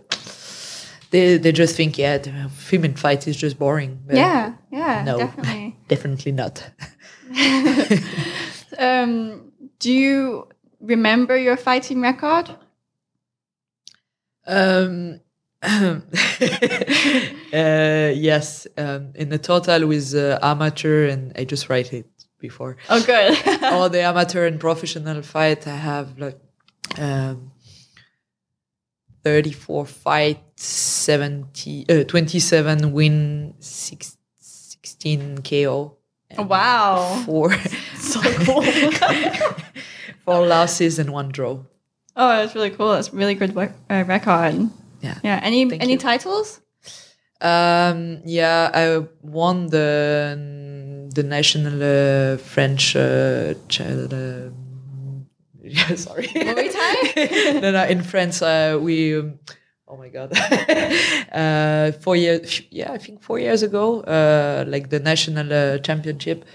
[1.15, 3.99] they they just think yeah, the female fight is just boring.
[4.05, 5.75] But yeah, yeah, no, definitely.
[5.87, 6.55] definitely not.
[8.77, 10.47] um, do you
[10.81, 12.49] remember your fighting record?
[14.47, 15.21] Um,
[15.63, 15.99] uh,
[17.51, 22.07] yes, um, in the total with uh, amateur, and I just write it
[22.39, 22.77] before.
[22.89, 23.63] Oh, good.
[23.63, 26.39] all the amateur and professional fight, I have like
[26.99, 27.51] um,
[29.23, 35.97] 34 fights, 70, uh, 27 win, six, 16 KO.
[36.37, 37.53] wow, Four,
[37.97, 38.61] so cool.
[40.25, 41.59] four losses and one draw.
[42.15, 42.91] Oh, that's really cool.
[42.93, 44.69] That's really good work, uh, record.
[45.01, 45.19] Yeah.
[45.23, 45.39] Yeah.
[45.43, 45.99] Any Thank any you.
[45.99, 46.61] titles?
[47.41, 54.13] Um, yeah, I won the the national uh, French uh, child.
[54.13, 54.49] Uh,
[55.63, 56.27] yeah, sorry.
[56.27, 57.59] Muay Thai?
[57.59, 57.83] no, no.
[57.85, 59.17] In France, uh, we.
[59.19, 59.39] Um,
[59.87, 60.31] oh my god.
[61.31, 62.61] uh, four years.
[62.71, 66.45] Yeah, I think four years ago, uh, like the national uh, championship,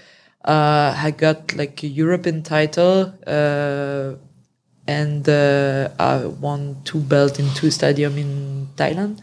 [0.45, 3.13] uh, I got like a European title.
[3.27, 4.15] Uh,
[4.87, 9.19] and uh, I won two belts in two stadium in Thailand.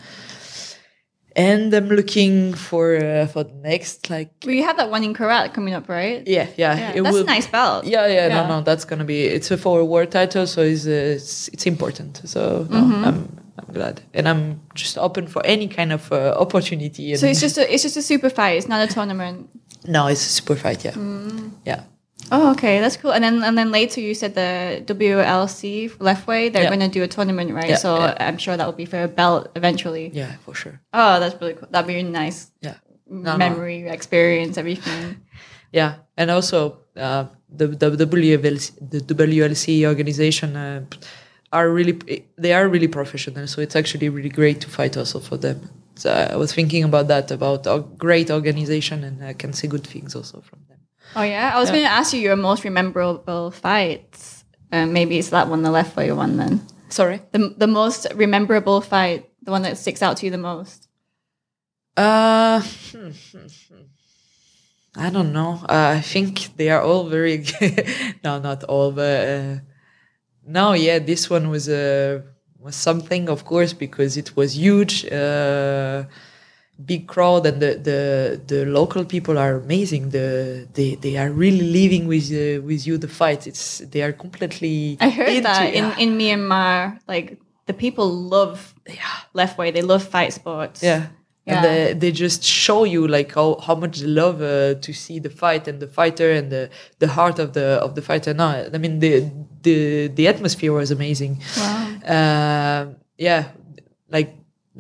[1.37, 5.15] And I'm looking for uh, for the next like Well, you have that one in
[5.15, 6.27] Korat coming up, right?
[6.27, 7.85] yeah yeah, Yeah, it that's will a nice belt.
[7.85, 8.43] yeah, yeah Yeah.
[8.43, 11.49] no no that's gonna be it's a for a world title so it's uh, it's,
[11.49, 13.05] it's important so no, Mm-hmm.
[13.05, 13.29] I'm
[13.59, 17.15] I'm glad and I'm just open for any kind of uh, opportunity.
[17.17, 18.57] So it's just a it's just a super fight.
[18.59, 19.49] It's not a tournament.
[19.87, 21.51] no it's a super fight yeah Mm.
[21.67, 21.83] yeah
[22.31, 23.13] Oh, okay, that's cool.
[23.17, 26.69] And then and then later you said the WLC Lethwei they're Yeah.
[26.75, 27.71] going to do a tournament, right?
[27.71, 28.17] Yeah, so yeah.
[28.29, 30.11] I'm sure that will be for a belt eventually.
[30.13, 31.69] yeah for sure Oh, that's really cool.
[31.71, 32.51] That'd be really nice.
[32.61, 32.77] yeah
[33.09, 33.37] no.
[33.39, 35.03] Memory, experience, everything.
[35.73, 36.59] Yeah, and also
[36.97, 37.25] uh,
[37.59, 40.81] the the WLC, the WLC organization uh,
[41.53, 43.47] are really they are really professional.
[43.47, 45.71] So it's actually really great to fight also for them.
[45.95, 49.87] So I was thinking about that about a great organization, and I can see good
[49.87, 50.79] things also from them.
[51.17, 54.45] Oh yeah, I was going to ask you your most memorable fights.
[54.71, 56.61] Uh, maybe it's that one, the Lethwei one, then.
[56.89, 57.21] Sorry.
[57.33, 60.89] The the most memorable fight, the one that sticks out to you the most.
[61.97, 63.83] Uh, hmm, hmm, hmm.
[64.95, 65.61] I don't know.
[65.69, 67.45] Uh, I think they are all very.
[68.25, 69.55] no, not all, but uh,
[70.49, 70.73] no.
[70.73, 72.23] Yeah, this one was uh,
[72.59, 76.05] was something, of course, because it was huge, uh,
[76.85, 80.11] big crowd, and the, the the local people are amazing.
[80.11, 83.47] The they they are really living with uh, with you the fight.
[83.47, 84.97] It's they are completely.
[85.01, 85.99] I heard into- that in, yeah.
[85.99, 89.17] in Myanmar, like the people love yeah.
[89.35, 89.73] Lethwei.
[89.73, 90.83] They love fight sports.
[90.83, 91.09] Yeah.
[91.49, 91.55] Yeah.
[91.57, 95.19] And they, they just show you like how, how much they love uh, to see
[95.27, 96.63] the fight and the fighter and the,
[97.03, 98.33] the heart of the of the fighter.
[98.43, 99.15] No, I mean the
[99.67, 99.79] the
[100.19, 101.33] the atmosphere was amazing.
[101.57, 101.85] Wow.
[102.17, 102.97] Um
[103.27, 103.43] yeah,
[104.17, 104.31] like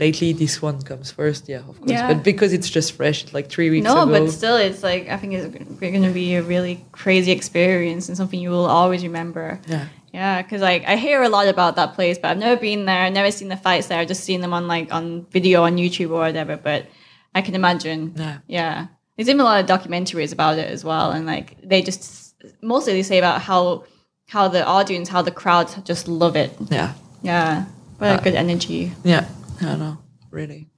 [0.04, 1.48] lately this one comes first.
[1.48, 1.90] Yeah, of course.
[1.90, 2.06] Yeah.
[2.12, 4.12] But because it's just fresh, it's like three weeks No, ago.
[4.12, 5.46] but still, it's like I think it's
[5.80, 9.46] going to be a really crazy experience and something you will always remember.
[9.66, 9.86] yeah.
[10.12, 13.02] Yeah, because like I hear a lot about that place, but I've never been there.
[13.02, 13.98] I've never seen the fights there.
[13.98, 16.56] I've just seen them on like on video on YouTube or whatever.
[16.56, 16.86] But
[17.34, 18.14] I can imagine.
[18.16, 18.38] Yeah.
[18.46, 18.86] Yeah,
[19.16, 22.94] there's even a lot of documentaries about it as well, and like they just mostly
[22.94, 23.84] they say about how
[24.28, 26.54] how the audience, how the crowd just love it.
[26.70, 26.94] Yeah.
[27.22, 27.64] Yeah,
[27.98, 28.92] what a good energy.
[29.02, 29.26] Yeah.
[29.61, 29.98] I know.
[30.30, 30.68] Really.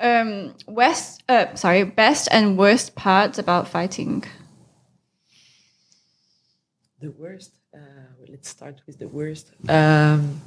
[0.00, 4.24] Um, west, uh, sorry, best and worst parts about fighting.
[7.00, 7.52] The worst.
[8.44, 9.52] Start with the worst.
[9.68, 10.42] Um,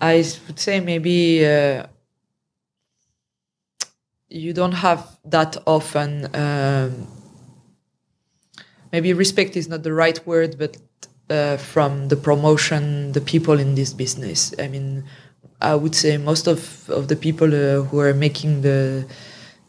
[0.00, 1.86] I would say maybe uh,
[4.28, 6.34] you don't have that often.
[6.34, 7.06] Um,
[8.90, 10.76] maybe respect is not the right word, but
[11.30, 14.52] uh, from the promotion, the people in this business.
[14.58, 15.04] I mean,
[15.60, 19.06] I would say most of, of the people uh, who are making the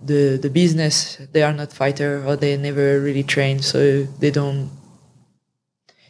[0.01, 4.69] the the business they are not fighter or they never really train so they don't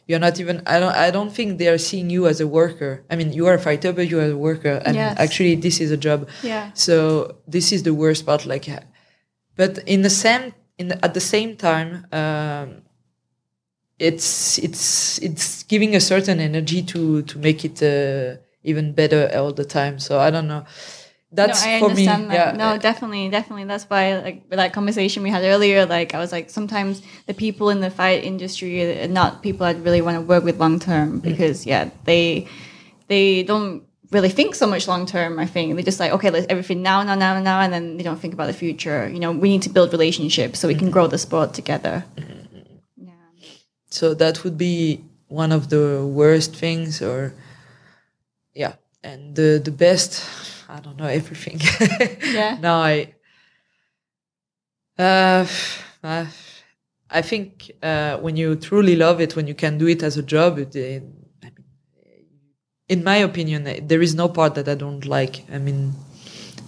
[0.08, 3.04] you're not even i don't i don't think they are seeing you as a worker.
[3.10, 4.82] I mean you are a fighter but you are a worker.
[4.86, 5.18] And Yes.
[5.20, 6.28] actually this is a job.
[6.44, 6.72] Yeah.
[6.74, 8.68] so this is the worst part like
[9.56, 12.82] but in the same in the, at the same time um
[13.98, 19.54] it's it's it's giving a certain energy to to make it uh, even better all
[19.54, 20.00] the time.
[20.00, 20.66] So i don't know
[21.36, 22.34] that's no, I for me understand that.
[22.36, 23.66] yeah No, definitely, definitely.
[23.66, 27.70] That's why, like, that conversation we had earlier, like, I was like, sometimes the people
[27.70, 30.80] in the fight industry are not people I'd really want to work with long Mm.
[30.80, 32.48] term because, yeah, they
[33.08, 35.38] they don't really think so much long term.
[35.40, 38.04] I think they just like, okay, let's everything now, now, now, now, and then they
[38.04, 39.08] don't think about the future.
[39.10, 40.80] You know, we need to build relationships so we Mm-hmm.
[40.80, 42.06] can grow the sport together.
[42.98, 43.12] Yeah.
[43.90, 47.34] so that would be one of the worst things or
[48.54, 48.74] yeah
[49.06, 50.12] and the the best
[50.70, 51.58] i don't know everything
[52.38, 52.58] Yeah.
[52.62, 53.14] no i
[54.98, 55.46] uh,
[56.04, 56.26] uh,
[57.10, 60.24] i think uh, when you truly love it when you can do it as a
[60.24, 61.04] job it, it,
[61.44, 61.66] I mean,
[62.94, 65.94] in my opinion there is no part that i don't like i mean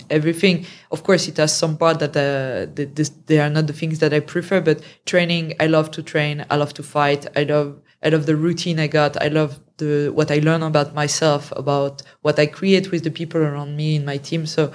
[0.09, 3.73] everything of course it has some part that uh, that this, they are not the
[3.73, 7.43] things that i prefer but training i love to train i love to fight i
[7.43, 7.69] love
[8.03, 12.01] i love the routine i got i love the what i learn about myself about
[12.21, 14.71] what i create with the people around me in my team so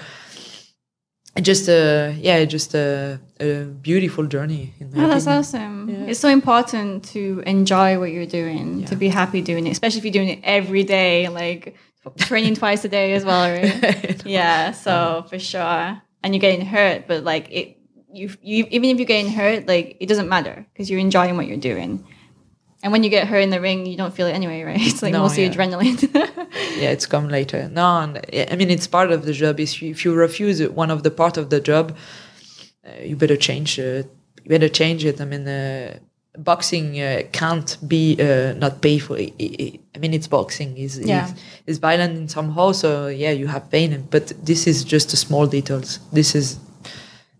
[1.36, 5.38] it just uh yeah just a, a beautiful journey in my Oh, that's opinion.
[5.38, 5.88] awesome.
[5.88, 6.10] Yeah.
[6.10, 10.04] It's so important to enjoy what you're doing, to be happy doing it, especially if
[10.04, 11.74] you're doing it every day, like
[12.18, 14.24] training twice a day as well, right?
[14.26, 16.02] yeah, so for sure.
[16.22, 17.78] And you're getting hurt, but like it,
[18.12, 21.46] you, you even if you're getting hurt, like it doesn't matter because you're enjoying what
[21.46, 22.04] you're doing.
[22.82, 24.80] And when you get hurt in the ring, you don't feel it anyway, right?
[24.90, 25.52] It's like No, mostly yeah.
[25.52, 25.98] adrenaline.
[26.76, 27.84] yeah it's come later no
[28.52, 31.48] i mean it's part of the job if you, refuse one of the part of
[31.50, 31.96] the job
[32.86, 34.06] uh, you better change it
[34.42, 35.98] you better change it i mean uh,
[36.38, 41.28] boxing uh, can't be uh, not painful I- I I mean it's boxing is Yeah.
[41.66, 45.46] is violent in some somehow so yeah you have pain but this is just small
[45.46, 46.58] details this is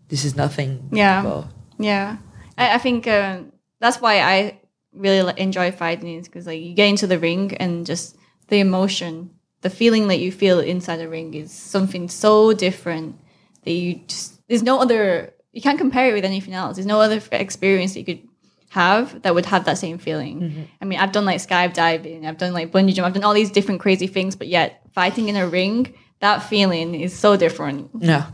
[0.09, 1.23] this is nothing Yeah.
[1.23, 1.45] well,
[1.79, 2.17] Yeah,
[2.57, 3.37] I, I think uh,
[3.81, 4.59] that's why I
[4.93, 8.17] really enjoy fighting is because like you get into the ring and just
[8.47, 9.31] the emotion,
[9.61, 13.17] the feeling that you feel inside the ring is something so different
[13.63, 16.75] that you just there's no other you can't compare it with anything else.
[16.75, 18.27] There's no other experience that you could
[18.69, 20.67] have that would have that same feeling.
[20.81, 23.51] I mean, I've done like skydiving, I've done like bungee jump, I've done all these
[23.51, 27.91] different crazy things, but yet fighting in a ring, that feeling is so different.
[27.99, 28.31] yeah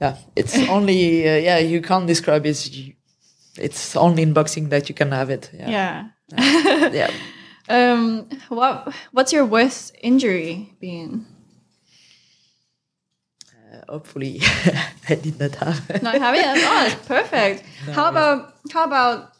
[0.00, 2.56] yeah it's only uh, yeah you can't describe it
[3.60, 5.70] it's only in boxing that you can have it yeah
[6.38, 6.88] Yeah.
[6.92, 7.10] yeah
[7.70, 11.24] Um, what what's your worst injury been?
[13.54, 14.40] Uh, hopefully
[15.08, 16.02] I did not have.
[16.02, 16.46] Not having it.
[16.46, 17.62] Oh, that's perfect.
[17.94, 19.32] how about how about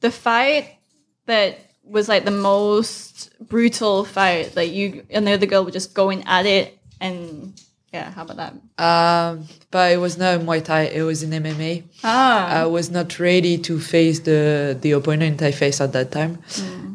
[0.00, 0.78] the fight
[1.26, 4.56] that was like the most brutal fight?
[4.56, 7.54] Like you and the other girl were just going at it, and
[7.92, 8.52] yeah, how about that?
[8.82, 10.82] um, but it was not Muay Thai.
[10.82, 11.84] It was in MMA.
[12.04, 16.38] Ah, I was not ready to face the the opponent I faced at that time.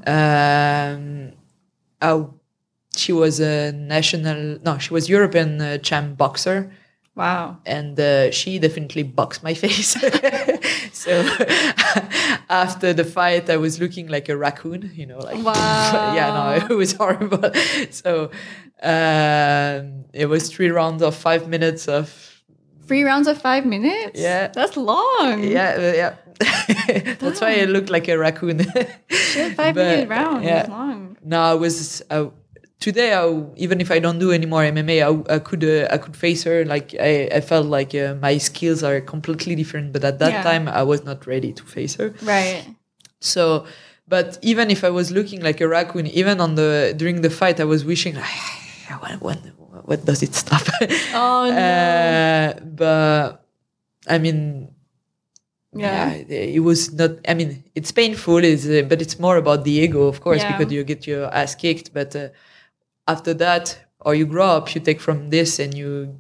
[0.06, 1.32] Um,
[2.02, 2.26] I,
[2.96, 4.60] she was a national.
[4.66, 6.72] No, she was European uh, champ boxer.
[7.16, 7.58] wow.
[7.66, 9.90] and uh, she definitely boxed my face.
[11.04, 11.12] so
[12.50, 16.14] after the fight, I was looking like a raccoon, you know, like Wow.
[16.16, 17.52] yeah, no, it was horrible.
[17.92, 18.32] So
[18.84, 22.28] um, it was three rounds of five minutes of
[22.88, 24.20] Three rounds of five minutes.
[24.20, 24.48] Yeah.
[24.48, 25.44] that's long.
[25.44, 26.14] yeah, uh, yeah.
[27.22, 28.66] That's why I looked like a raccoon.
[29.10, 30.44] Shit, five But, minute round.
[30.44, 30.66] yeah.
[30.68, 31.16] Long.
[31.24, 32.26] No, I was uh,
[32.80, 33.14] today.
[33.14, 34.98] I, even if I don't do any more MMA,
[35.30, 36.66] I, I could uh, I could face her.
[36.66, 39.94] Like I, I felt like uh, my skills are completely different.
[39.94, 40.44] But at that Yeah.
[40.44, 42.14] time, I was not ready to face her.
[42.24, 42.66] Right.
[43.20, 43.66] So,
[44.08, 47.60] but even if I was looking like a raccoon, even on the during the fight,
[47.60, 48.16] I was wishing,
[49.00, 49.38] when, when,
[49.86, 50.62] what does it stop?
[51.14, 51.58] Oh no.
[51.58, 53.46] uh, but
[54.08, 54.70] I mean,
[55.74, 56.14] Yeah.
[56.28, 57.12] yeah, it was not.
[57.28, 60.52] I mean, it's painful, is uh, but it's more about the ego, of course, Yeah.
[60.58, 61.94] because you get your ass kicked.
[61.94, 62.30] But uh,
[63.08, 66.20] after that, or you grow up, you take from this, and you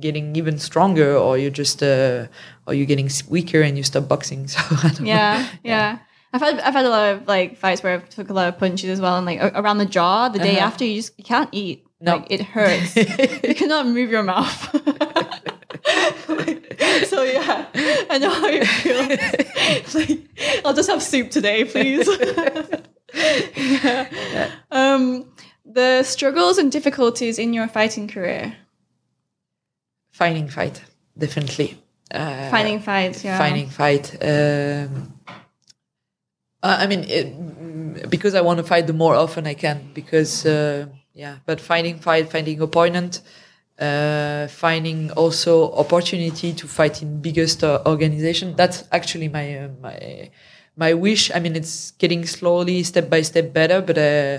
[0.00, 2.26] getting even stronger, or you're just, uh,
[2.66, 4.48] or you're getting weaker, and you stop boxing.
[4.54, 5.06] So I don't know.
[5.12, 5.98] yeah, yeah.
[6.32, 8.56] I've had I've had a lot of like fights where I've took a lot of
[8.58, 10.28] punches as well, and like around the jaw.
[10.30, 10.66] The day Uh-huh.
[10.68, 11.84] after, you just you can't eat.
[12.00, 12.16] No.
[12.16, 12.96] Like, it hurts.
[12.96, 14.70] you cannot move your mouth.
[17.06, 17.66] so yeah,
[18.08, 18.98] I know how you feel.
[19.94, 22.08] like, I'll just have soup today, please.
[23.54, 24.50] Yeah.
[24.70, 25.26] Um,
[25.64, 28.56] the struggles and difficulties in your fighting career?
[30.12, 30.82] Finding fight,
[31.16, 31.78] definitely.
[32.10, 33.38] Uh, Finding fights, yeah.
[33.38, 34.16] finding fight.
[34.22, 35.14] Um,
[36.62, 39.90] I mean, it, because I want to fight the more often I can.
[39.94, 43.20] Because uh, yeah, but finding fight, finding opponent,
[43.78, 48.54] uh, finding also opportunity to fight in biggest uh, organization.
[48.56, 50.30] That's actually my uh, my
[50.76, 51.30] my wish.
[51.34, 53.80] I mean, it's getting slowly, step by step, better.
[53.80, 54.38] But uh,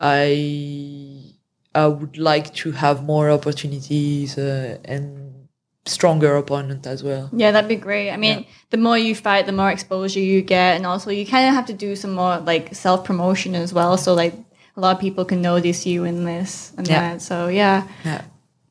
[0.00, 1.34] I
[1.74, 5.48] I would like to have more opportunities uh, and
[5.86, 7.30] stronger opponent as well.
[7.32, 8.10] Yeah, that'd be great.
[8.10, 11.48] I mean, the more you fight, the more exposure you get, and also you kind
[11.48, 13.96] of have to do some more like self promotion as well.
[13.96, 14.34] So like
[14.80, 17.00] a lot of people can notice you in this and Yeah.
[17.00, 17.22] that.
[17.22, 18.22] So yeah, Yeah.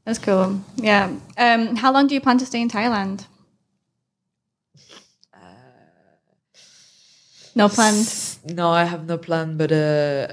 [0.06, 0.60] that's cool.
[0.76, 1.10] Yeah.
[1.38, 3.26] Um, how long do you plan to stay in Thailand?
[7.56, 8.40] No plans.
[8.46, 10.28] No, I have no plan, but uh,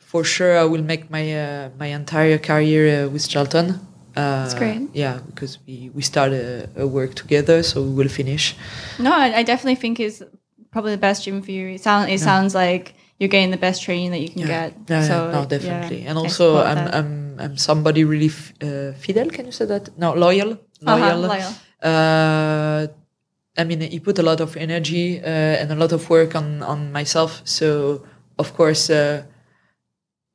[0.00, 3.70] for sure I will make my uh, my entire career uh, with Charlton.
[4.16, 4.88] Uh, That's great.
[4.94, 8.54] Yeah, because we we start a, a work together, so we will finish.
[8.98, 10.22] No, I, I definitely think it's
[10.70, 11.68] probably the best gym for you.
[11.74, 14.74] It sounds it sounds like you're getting the best training that you can get.
[14.88, 16.06] Yeah, so yeah, no, yeah, definitely.
[16.06, 16.94] and also, I'm that.
[16.94, 19.28] I'm I'm somebody really f- uh, fidel.
[19.30, 19.96] Can you say that?
[19.98, 20.52] No, loyal.
[20.86, 21.20] Uh-huh, Loyal.
[21.20, 21.52] loyal.
[21.82, 22.86] Uh,
[23.56, 26.62] I mean, he put a lot of energy uh, and a lot of work on
[26.62, 27.42] on myself.
[27.44, 28.04] So
[28.38, 29.24] of course, uh,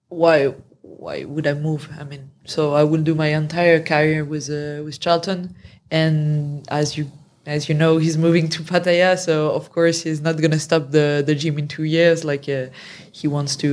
[0.09, 1.89] why why would I move?
[1.99, 5.55] I mean, so I will do my entire career with uh, with Charlton,
[5.89, 7.07] and as you
[7.45, 11.23] as you know, he's moving to Pattaya, so of course he's not gonna stop the
[11.25, 12.23] the gym in two years.
[12.23, 12.67] Like uh,
[13.11, 13.71] he wants to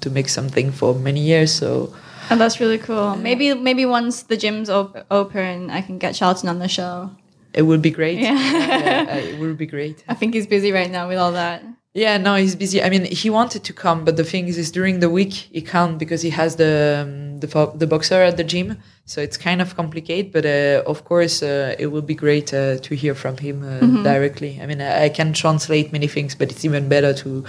[0.00, 1.52] to make something for many years.
[1.52, 1.94] So
[2.30, 3.16] Oh, that's really cool.
[3.16, 7.10] Maybe maybe once the gym's op- open, I can get Charlton on the show.
[7.54, 8.18] it would be great.
[8.18, 8.34] Yeah.
[8.34, 10.02] Yeah, it would be great.
[10.08, 11.62] I think he's busy right now with all that.
[11.96, 12.82] Yeah, no, he's busy.
[12.82, 15.62] I mean, he wanted to come, but the thing is, is during the week he
[15.62, 19.62] can't because he has the um, the the boxer at the gym, so it's kind
[19.62, 20.32] of complicated.
[20.32, 24.02] But uh, of course, uh, it will be great uh, to hear from him uh,
[24.02, 24.58] directly.
[24.60, 27.44] I mean, I, I can translate many things, but it's even better to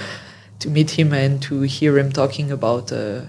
[0.59, 3.21] to meet him and to hear him talking about uh,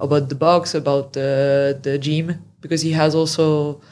[0.00, 3.82] about the box, about the the gym, because he has also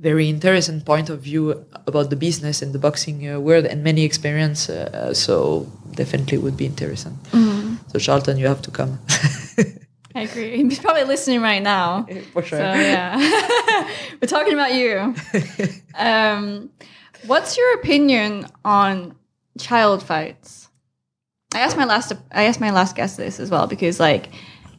[0.00, 4.02] very interesting point of view about the business and the boxing uh, world and many
[4.04, 4.68] experience.
[4.68, 7.18] Uh, so definitely would be interesting.
[7.92, 8.98] So Charlton, you have to come
[10.14, 10.56] I agree.
[10.56, 12.06] He's probably listening right now.
[12.32, 12.58] for sure.
[12.58, 13.16] So yeah,
[14.20, 15.14] we're talking about you.
[15.94, 16.70] Um,
[17.26, 19.14] what's your opinion on
[19.58, 20.68] child fights?
[21.54, 24.30] I asked my last I asked my last guest this as well because like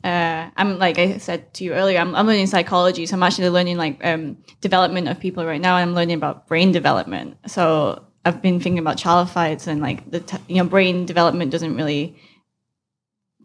[0.04, 3.50] uh, I'm like I said to you earlier, I'm, I'm learning psychology, so I'm actually
[3.50, 5.76] learning like um, development of people right now.
[5.76, 7.38] I'm learning about brain development.
[7.48, 11.52] So I've been thinking about child fights and like the t- you know brain development
[11.52, 12.16] doesn't really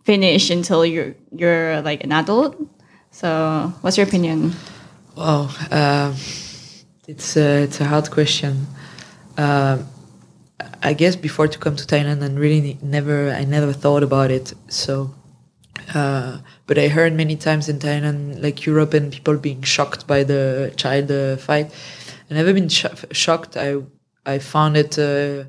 [0.04, 2.56] finish until you're you're like an adult.
[3.10, 4.52] So what's your opinion?
[5.16, 6.14] Wow, um,
[7.08, 8.66] it's a, it's a hard question.
[9.38, 9.86] Um,
[10.82, 14.52] I guess before to come to Thailand, and really never I never thought about it.
[14.68, 15.14] So,
[15.94, 20.72] uh, but I heard many times in Thailand, like European people being shocked by the
[20.76, 21.72] child uh, fight.
[22.30, 23.56] I never been sho- shocked.
[23.56, 23.82] I
[24.24, 25.44] I found it uh,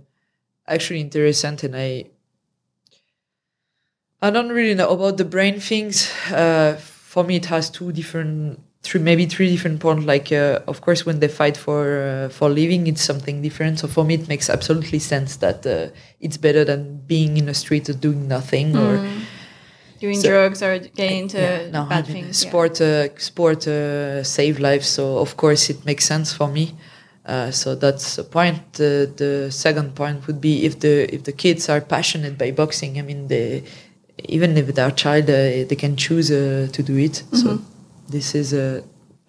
[0.67, 2.05] actually interesting, and I
[4.21, 6.11] I don't really know about the brain things.
[6.31, 10.05] Uh, for me, it has two different, three maybe three different points.
[10.05, 13.79] Like, uh, of course, when they fight for uh, for living, it's something different.
[13.79, 15.65] So for me, it makes absolutely sense that
[16.19, 18.97] it's better than being in the street or doing nothing or
[19.99, 22.43] Doing So- drugs or getting into yeah, no, bad things?
[22.43, 22.49] yeah.
[22.49, 24.87] Sport, uh, sport uh, save lives.
[24.87, 26.75] So of course, it makes sense for me.
[27.25, 28.73] Uh, so that's a point.
[28.73, 32.97] The, the second point would be if the if the kids are passionate by boxing.
[32.97, 33.63] I mean, they
[34.23, 37.23] even if they're child, uh, they can choose uh, to do it.
[37.33, 37.59] So
[38.07, 38.81] this is a,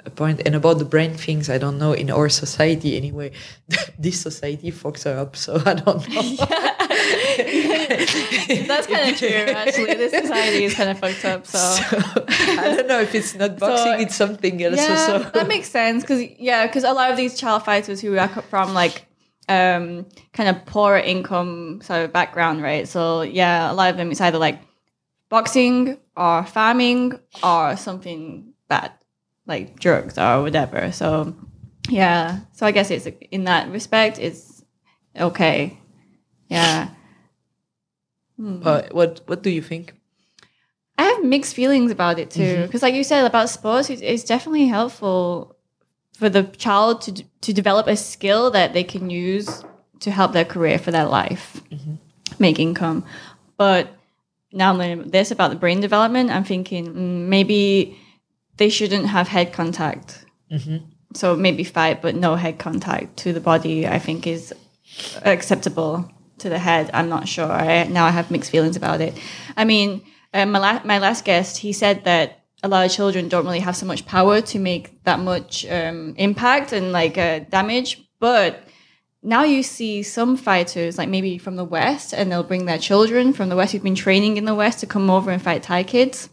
[0.07, 0.43] a point.
[0.47, 1.93] And about the brain things, I don't know.
[1.93, 3.33] In our society, anyway,
[3.99, 5.35] this society fucks her up.
[5.35, 6.23] So I don't know.
[7.89, 9.95] That's kind of true, actually.
[9.95, 11.47] This society is kind of fucked up.
[11.47, 14.77] So, So, I don't know if it's not boxing, it's something else.
[14.77, 15.19] yeah, so.
[15.31, 16.03] that makes sense.
[16.03, 19.05] Because yeah, because a lot of these child fighters who are from like
[19.49, 22.87] um kind of poor income sort of background, right?
[22.87, 24.61] So yeah, a lot of them it's either like
[25.29, 28.93] boxing or farming or something bad,
[29.47, 30.93] like drugs or whatever.
[30.93, 31.35] So
[31.89, 34.63] yeah, so I guess it's in that respect, it's
[35.19, 35.79] okay.
[36.49, 36.91] Yeah.
[38.39, 39.95] Uh, what What do you think?
[40.99, 42.67] I have mixed feelings about it too, Mm-hmm.
[42.67, 45.57] because like you said about sports, it's, it's definitely helpful
[46.19, 49.65] for the child to to develop a skill that they can use
[50.01, 51.95] to help their career for their life, Mm-hmm.
[52.39, 53.03] make income.
[53.57, 53.89] But
[54.53, 57.97] now I'm learning this about the brain development, I'm thinking mm, maybe
[58.57, 60.25] they shouldn't have head contact.
[61.15, 63.87] So maybe fight, but no head contact to the body.
[63.87, 64.53] I think is
[65.25, 66.11] acceptable
[66.41, 66.91] to the head.
[66.93, 67.51] I'm not sure.
[67.51, 69.19] I, now I have mixed feelings about it.
[69.57, 70.03] I mean,
[70.35, 73.61] uh, my, la- my last guest, he said that a lot of children don't really
[73.61, 78.03] have so much power to make that much um, impact and like uh, damage.
[78.19, 78.65] But
[79.23, 83.33] now you see some fighters, like maybe from the West, and they'll bring their children
[83.33, 85.83] from the West who've been training in the West to come over and fight Thai
[85.85, 86.31] kids.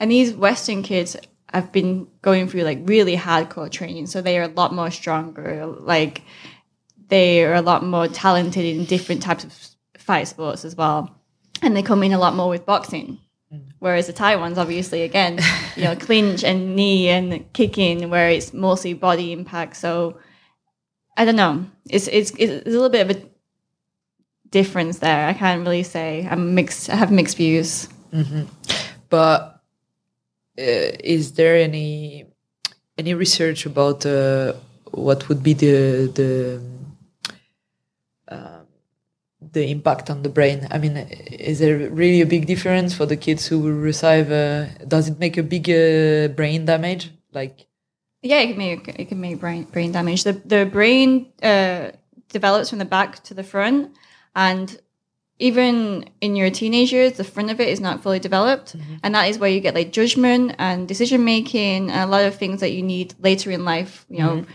[0.00, 1.16] And these Western kids
[1.52, 4.06] have been going through like really hardcore training.
[4.06, 5.66] So they are a lot more stronger.
[5.66, 6.22] Like
[7.14, 9.52] they are a lot more talented in different types of
[9.96, 11.14] fight sports as well.
[11.62, 13.20] And they come in a lot more with boxing.
[13.78, 15.38] Whereas the Thai ones, obviously, again,
[15.76, 19.76] you know, clinch and knee and kicking, where it's mostly body impact.
[19.76, 20.18] So
[21.16, 21.66] I don't know.
[21.88, 23.22] It's it's it's a little bit of a
[24.50, 25.28] difference there.
[25.28, 26.26] I can't really say.
[26.28, 26.90] I'm mixed.
[26.90, 27.88] I have mixed views.
[29.08, 29.62] But
[30.58, 32.26] uh, is there any
[32.98, 34.54] any research about uh,
[34.90, 36.73] what would be the the
[39.54, 40.68] the impact on the brain?
[40.70, 44.30] I mean, is there really a big difference for the kids who will receive?
[44.30, 47.10] Uh, does it make a big uh, brain damage?
[47.32, 47.66] Like,
[48.22, 50.24] Yeah, it can make it can make brain brain damage.
[50.24, 51.92] The the brain uh,
[52.28, 53.96] develops from the back to the front,
[54.34, 54.78] and
[55.38, 59.38] even in your teenagers, the front of it is not fully developed, and that is
[59.38, 62.82] where you get like judgment and decision making and a lot of things that you
[62.82, 64.06] need later in life.
[64.08, 64.46] You know.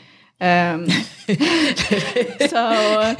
[0.42, 0.88] Um,
[2.50, 3.16] so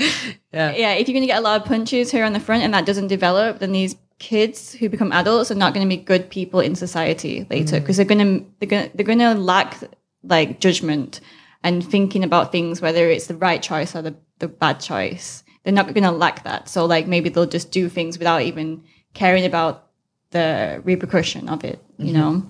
[0.54, 2.64] yeah, yeah, if you're going to get a lot of punches here on the front
[2.64, 6.02] and that doesn't develop, then these kids who become adults are not going to be
[6.02, 9.78] good people in society later because they're going to they're going they're going to lack
[10.24, 11.22] like judgment
[11.64, 15.44] and thinking about things whether it's the right choice or the, the bad choice.
[15.64, 16.68] They're not going to lack that.
[16.68, 18.84] So like maybe they'll just do things without even
[19.14, 19.88] caring about
[20.32, 22.44] the repercussion of it, you know.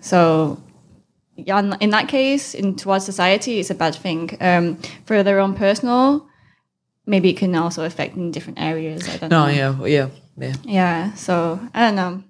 [0.00, 0.62] So
[1.36, 4.36] yeah, in- in that case, in towards society, it's a bad thing.
[4.40, 6.26] Um, for their own personal,
[7.06, 9.08] maybe it can also affect in different areas.
[9.08, 9.52] I don't no, know.
[9.52, 10.54] yeah, yeah, yeah.
[10.64, 12.22] Yeah, so I don't know.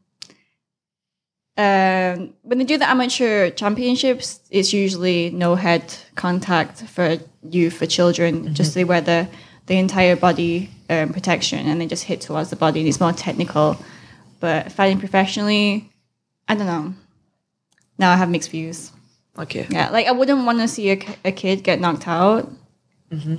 [1.54, 7.86] Um, when they do the amateur championships, it's usually no head contact for youth for
[7.86, 8.54] children.
[8.54, 9.28] Just they wear the
[9.66, 12.80] the entire body um, protection and they just hit towards the body.
[12.80, 13.76] And it's more technical.
[14.40, 15.88] But fighting professionally,
[16.48, 16.94] I don't know.
[17.98, 18.90] Now I have mixed views.
[19.38, 19.66] Okay.
[19.70, 22.50] Yeah, like I wouldn't want to see a, a kid get knocked out.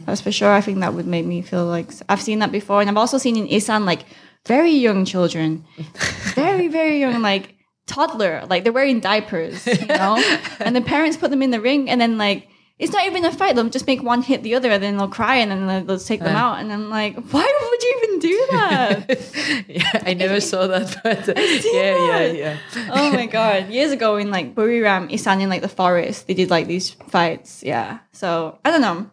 [0.05, 0.51] That's for sure.
[0.51, 3.17] I think that would make me feel like I've seen that before, and I've also
[3.17, 4.05] seen in Isan like
[4.45, 5.65] very young children,
[6.35, 7.55] very very young, like
[7.87, 10.21] toddler, like they're wearing diapers, you know,
[10.59, 12.47] and the parents put them in the ring, and then like
[12.79, 13.55] it's not even a fight.
[13.55, 15.99] They'll just make one hit the other, and then they'll cry, and then they'll, they'll
[15.99, 19.65] take them out, and I'm like, why would you even do that?
[19.67, 22.57] yeah, I never saw that, but uh, yeah, yeah, yeah.
[22.91, 23.69] oh my god!
[23.69, 27.63] Years ago in like Buriram, Isan in like the forest, they did like these fights.
[27.63, 27.99] Yeah.
[28.11, 29.09] So I don't know,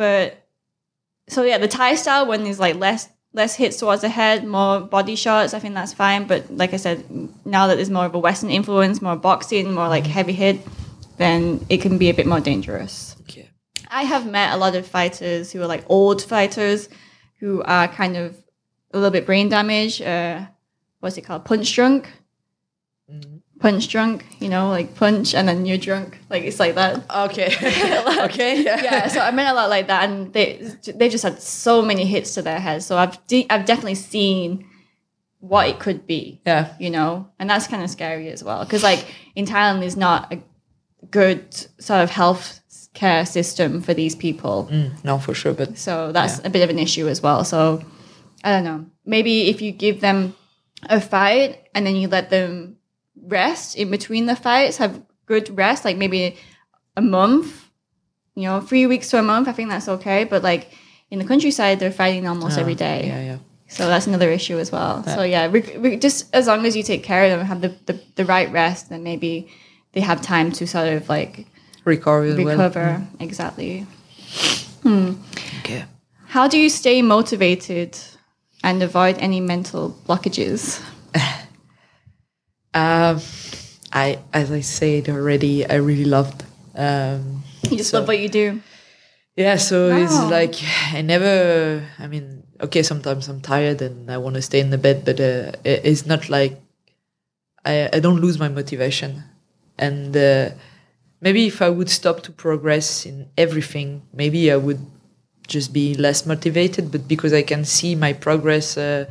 [0.00, 0.48] but
[1.28, 4.80] so yeah, the Thai style when there's like less less hits towards the head, more
[4.80, 5.52] body shots.
[5.52, 6.26] I think that's fine.
[6.26, 7.04] But like I said,
[7.44, 10.66] now that there's more of a Western influence, more boxing, more like heavy hit,
[11.18, 13.14] then it can be a bit more dangerous.
[13.28, 13.50] Okay.
[13.90, 16.88] I have met a lot of fighters who are like old fighters
[17.40, 18.42] who are kind of
[18.92, 20.00] a little bit brain damaged.
[20.00, 20.46] Uh,
[21.00, 21.44] what's it called?
[21.44, 22.10] Punch drunk.
[23.60, 26.18] Punch drunk, you know, like punch and then you're drunk.
[26.30, 27.04] Like it's like that.
[27.28, 27.48] Okay.
[28.24, 28.62] okay.
[28.62, 28.82] Yeah.
[28.82, 30.58] Yeah, so I met a lot like that, and they
[30.94, 32.86] they just had so many hits to their heads.
[32.86, 34.66] So I've de- I've definitely seen
[35.40, 36.40] what it could be.
[36.46, 36.74] Yeah.
[36.78, 39.04] you know, and that's kind of scary as well because like
[39.34, 40.38] in Thailand, there's not a
[41.10, 42.60] good sort of health
[42.94, 44.68] care system for these people.
[44.70, 45.52] Mm, no, for sure.
[45.54, 47.44] But So that's a bit of an issue as well.
[47.44, 47.82] So
[48.42, 48.86] I don't know.
[49.04, 50.34] Maybe if you give them
[50.88, 52.76] a fight and then you let them
[53.30, 56.36] rest in between the fights, have good rest, like maybe
[56.96, 57.70] a month,
[58.34, 60.24] you know, three weeks to a month, I think that's okay.
[60.24, 60.72] But like
[61.10, 63.06] in the countryside, they're fighting almost every ah, day.
[63.06, 63.38] yeah, yeah.
[63.68, 65.04] So that's another issue as well.
[65.04, 67.68] So yeah, re- re- just as long as you take care of them, have the,
[67.86, 69.48] the, the right rest, then maybe
[69.92, 71.46] they have time to sort of like
[71.84, 72.24] Recover.
[72.24, 72.46] as well.
[72.46, 72.80] recover.
[72.80, 73.20] Mm.
[73.20, 73.86] Exactly.
[74.82, 75.12] Hmm.
[75.60, 75.84] Okay.
[76.26, 77.96] How do you stay motivated
[78.64, 80.82] and avoid any mental blockages?
[82.74, 83.20] Um,
[83.92, 86.44] I, as I said already, I really loved.
[86.74, 88.60] Um, You just So- love what you do.
[89.36, 90.54] yeah, so it's like
[90.92, 91.82] I never.
[91.98, 95.18] I mean, okay, sometimes I'm tired and I want to stay in the bed, but
[95.20, 96.60] uh, it- it's not like
[97.64, 99.24] I, I don't lose my motivation.
[99.78, 100.50] And uh,
[101.20, 104.80] maybe if I would stop to progress in everything, maybe I would
[105.48, 106.90] just be less motivated.
[106.92, 109.06] But because I can see my progress uh,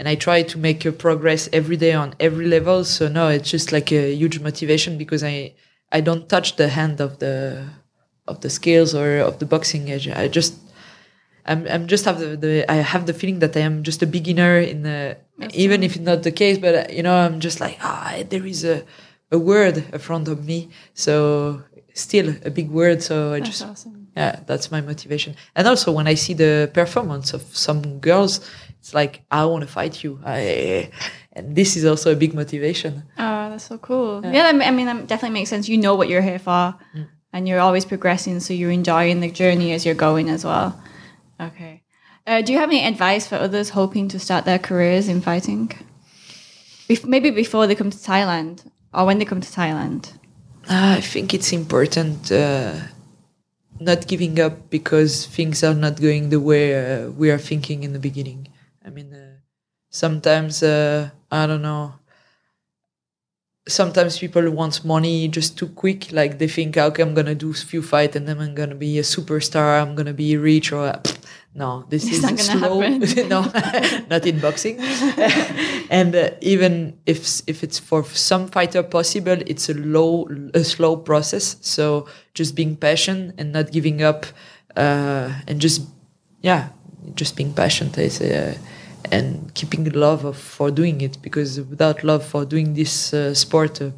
[0.00, 2.84] and I try to make a progress every day on every level.
[2.84, 5.52] So no, it's just like a huge motivation because I
[5.92, 7.68] I don't touch the hand of the
[8.26, 10.08] of the scales or of the boxing edge.
[10.08, 10.54] I just
[11.44, 14.06] I'm I'm just have the, the I have the feeling that I am just a
[14.06, 15.18] beginner in the
[15.52, 18.64] even if it's not the case, but you know I'm just like ah there is
[18.64, 18.82] a
[19.30, 23.02] a word in front of me, so still a big word.
[23.02, 24.08] So I That's just awesome.
[24.16, 25.36] yeah that's my motivation.
[25.54, 28.40] And also when I see the performance of some girls,
[28.80, 30.18] it's like I want to fight you.
[30.24, 30.90] I
[31.32, 33.04] and this is also a big motivation.
[33.18, 34.20] Oh, that's so cool.
[34.24, 35.68] Yeah, I mean- I mean, that definitely makes sense.
[35.68, 36.74] You know what you're here for,
[37.32, 40.80] and you're always progressing, so you're enjoying the journey as you're going as well.
[41.40, 41.82] Okay.
[42.26, 45.70] Uh, do you have any advice for others hoping to start their careers in fighting?
[46.88, 50.12] Bef- maybe before they come to Thailand or when they come to Thailand.
[50.68, 52.74] Ah, I think it's important uh,
[53.80, 57.92] not giving up because things are not going the way uh, we are thinking in
[57.92, 58.48] the beginning.
[58.84, 59.36] I mean, uh,
[59.90, 61.94] sometimes uh, I don't know.
[63.68, 66.10] Sometimes people want money just too quick.
[66.12, 68.98] Like they think, okay, I'm gonna do a few fights and then I'm gonna be
[68.98, 69.80] a superstar.
[69.80, 71.00] I'm gonna be rich or uh,
[71.54, 71.84] no.
[71.88, 72.80] This It's is not slow.
[73.28, 73.42] no,
[74.10, 74.78] not in boxing.
[75.90, 80.96] and uh, even if if it's for some fighter possible, it's a low, a slow
[80.96, 81.56] process.
[81.60, 84.26] So just being patient and not giving up,
[84.74, 85.82] uh, and just
[86.42, 86.70] yeah,
[87.14, 87.54] just being.
[87.58, 88.50] I say.
[88.50, 88.54] Uh,
[89.10, 93.80] and keeping love of, for doing it because without love for doing this uh, sport,
[93.80, 93.90] uh,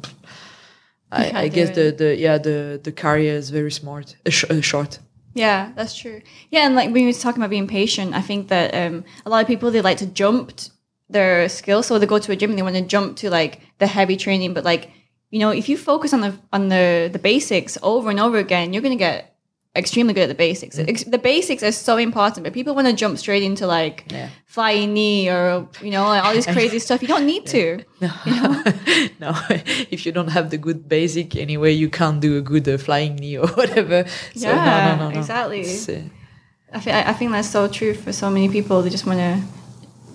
[1.11, 4.61] I, I guess the, the yeah the the career is very smart uh, sh- uh,
[4.61, 4.99] short.
[5.35, 6.21] Yeah, that's true.
[6.51, 9.29] Yeah, and like when we were talking about being patient, I think that um, a
[9.29, 10.51] lot of people they like to jump
[11.09, 13.61] their skills, so they go to a gym and they want to jump to like
[13.79, 14.53] the heavy training.
[14.53, 14.89] But like
[15.29, 18.73] you know, if you focus on the on the the basics over and over again,
[18.73, 19.32] you're gonna get
[19.75, 20.77] extremely good at the basics.
[20.77, 24.29] Ex- the basics are so important, but people want to jump straight into like Yeah.
[24.45, 27.01] flying knee or you know like all this crazy stuff.
[27.01, 27.83] You don't need to.
[29.19, 29.31] no,
[29.89, 33.15] if you don't have the good basic anyway, you can't do a good uh, flying
[33.15, 34.05] knee or whatever.
[34.35, 35.19] So, Yeah, no, no, no.
[35.19, 35.63] exactly.
[35.63, 36.09] Uh,
[36.75, 38.81] I think I think that's so true for so many people.
[38.81, 39.41] They just want to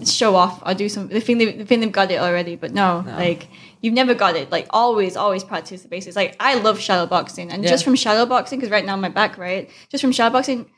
[0.06, 1.08] show off or do some.
[1.08, 3.48] They think they, they think they've got it already, but no, like
[3.80, 4.50] you've never got it.
[4.50, 6.16] Like always, always practice the basics.
[6.16, 7.70] Like I love shadow boxing, and Yeah.
[7.70, 10.70] just from shadow boxing, because right now my back right, just from shadow boxing,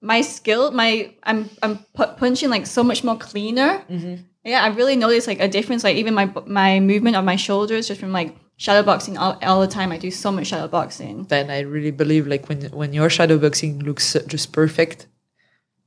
[0.00, 3.84] my skill, my I'm I'm pu- punching like so much more cleaner.
[3.90, 4.14] Mm-hmm.
[4.44, 5.84] Yeah, I really noticed like a difference.
[5.84, 9.60] Like even my my movement of my shoulders just from like shadow boxing all, all
[9.60, 9.92] the time.
[9.92, 11.24] I do so much shadow boxing.
[11.28, 15.06] then I really believe like when when your shadow boxing looks just perfect,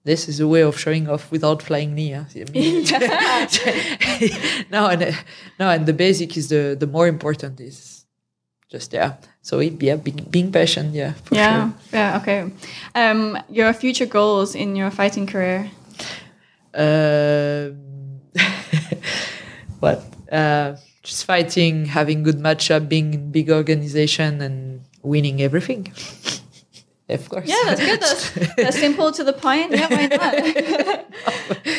[0.05, 2.11] this is a way of showing off without flying knee.
[2.13, 2.23] huh?
[2.33, 2.85] I mean-
[4.71, 5.11] no, and uh,
[5.59, 8.05] no, and the basic is the the more important is
[8.71, 9.13] just yeah.
[9.41, 11.73] So it- yeah, being, being patient, yeah, yeah, sure.
[11.93, 12.51] yeah, okay.
[12.95, 15.69] Um, your future goals in your fighting career.
[16.73, 18.21] Um,
[19.79, 20.03] what?
[20.31, 25.93] Uh, just fighting, having good matchup, being in big organization, and winning everything.
[27.07, 27.47] Of course.
[27.47, 28.01] Yeah, that's good.
[28.01, 29.71] That's, that's simple to the point.
[29.71, 30.33] Yeah, why not?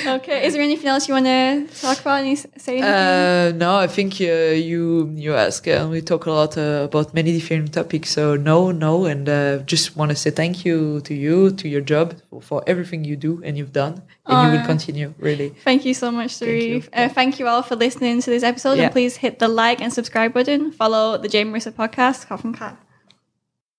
[0.20, 0.46] okay.
[0.46, 2.20] Is there anything else you want to talk about?
[2.20, 2.84] Any say anything?
[2.84, 7.12] Uh, no, I think uh, you you ask and we talk a lot uh, about
[7.12, 8.10] many different topics.
[8.10, 11.80] So no, no, and uh, just want to say thank you to you, to your
[11.80, 15.12] job, for, for everything you do and you've done, and you will continue.
[15.18, 16.82] Really, Thank you so much, Thank you.
[16.82, 16.88] Souris.
[16.92, 18.78] Uh, thank you all for listening to this episode.
[18.78, 18.84] Yeah.
[18.84, 20.70] And please hit the like and subscribe button.
[20.70, 22.28] Follow the Jade Marrisa podcast.
[22.28, 22.78] Cough and Cat.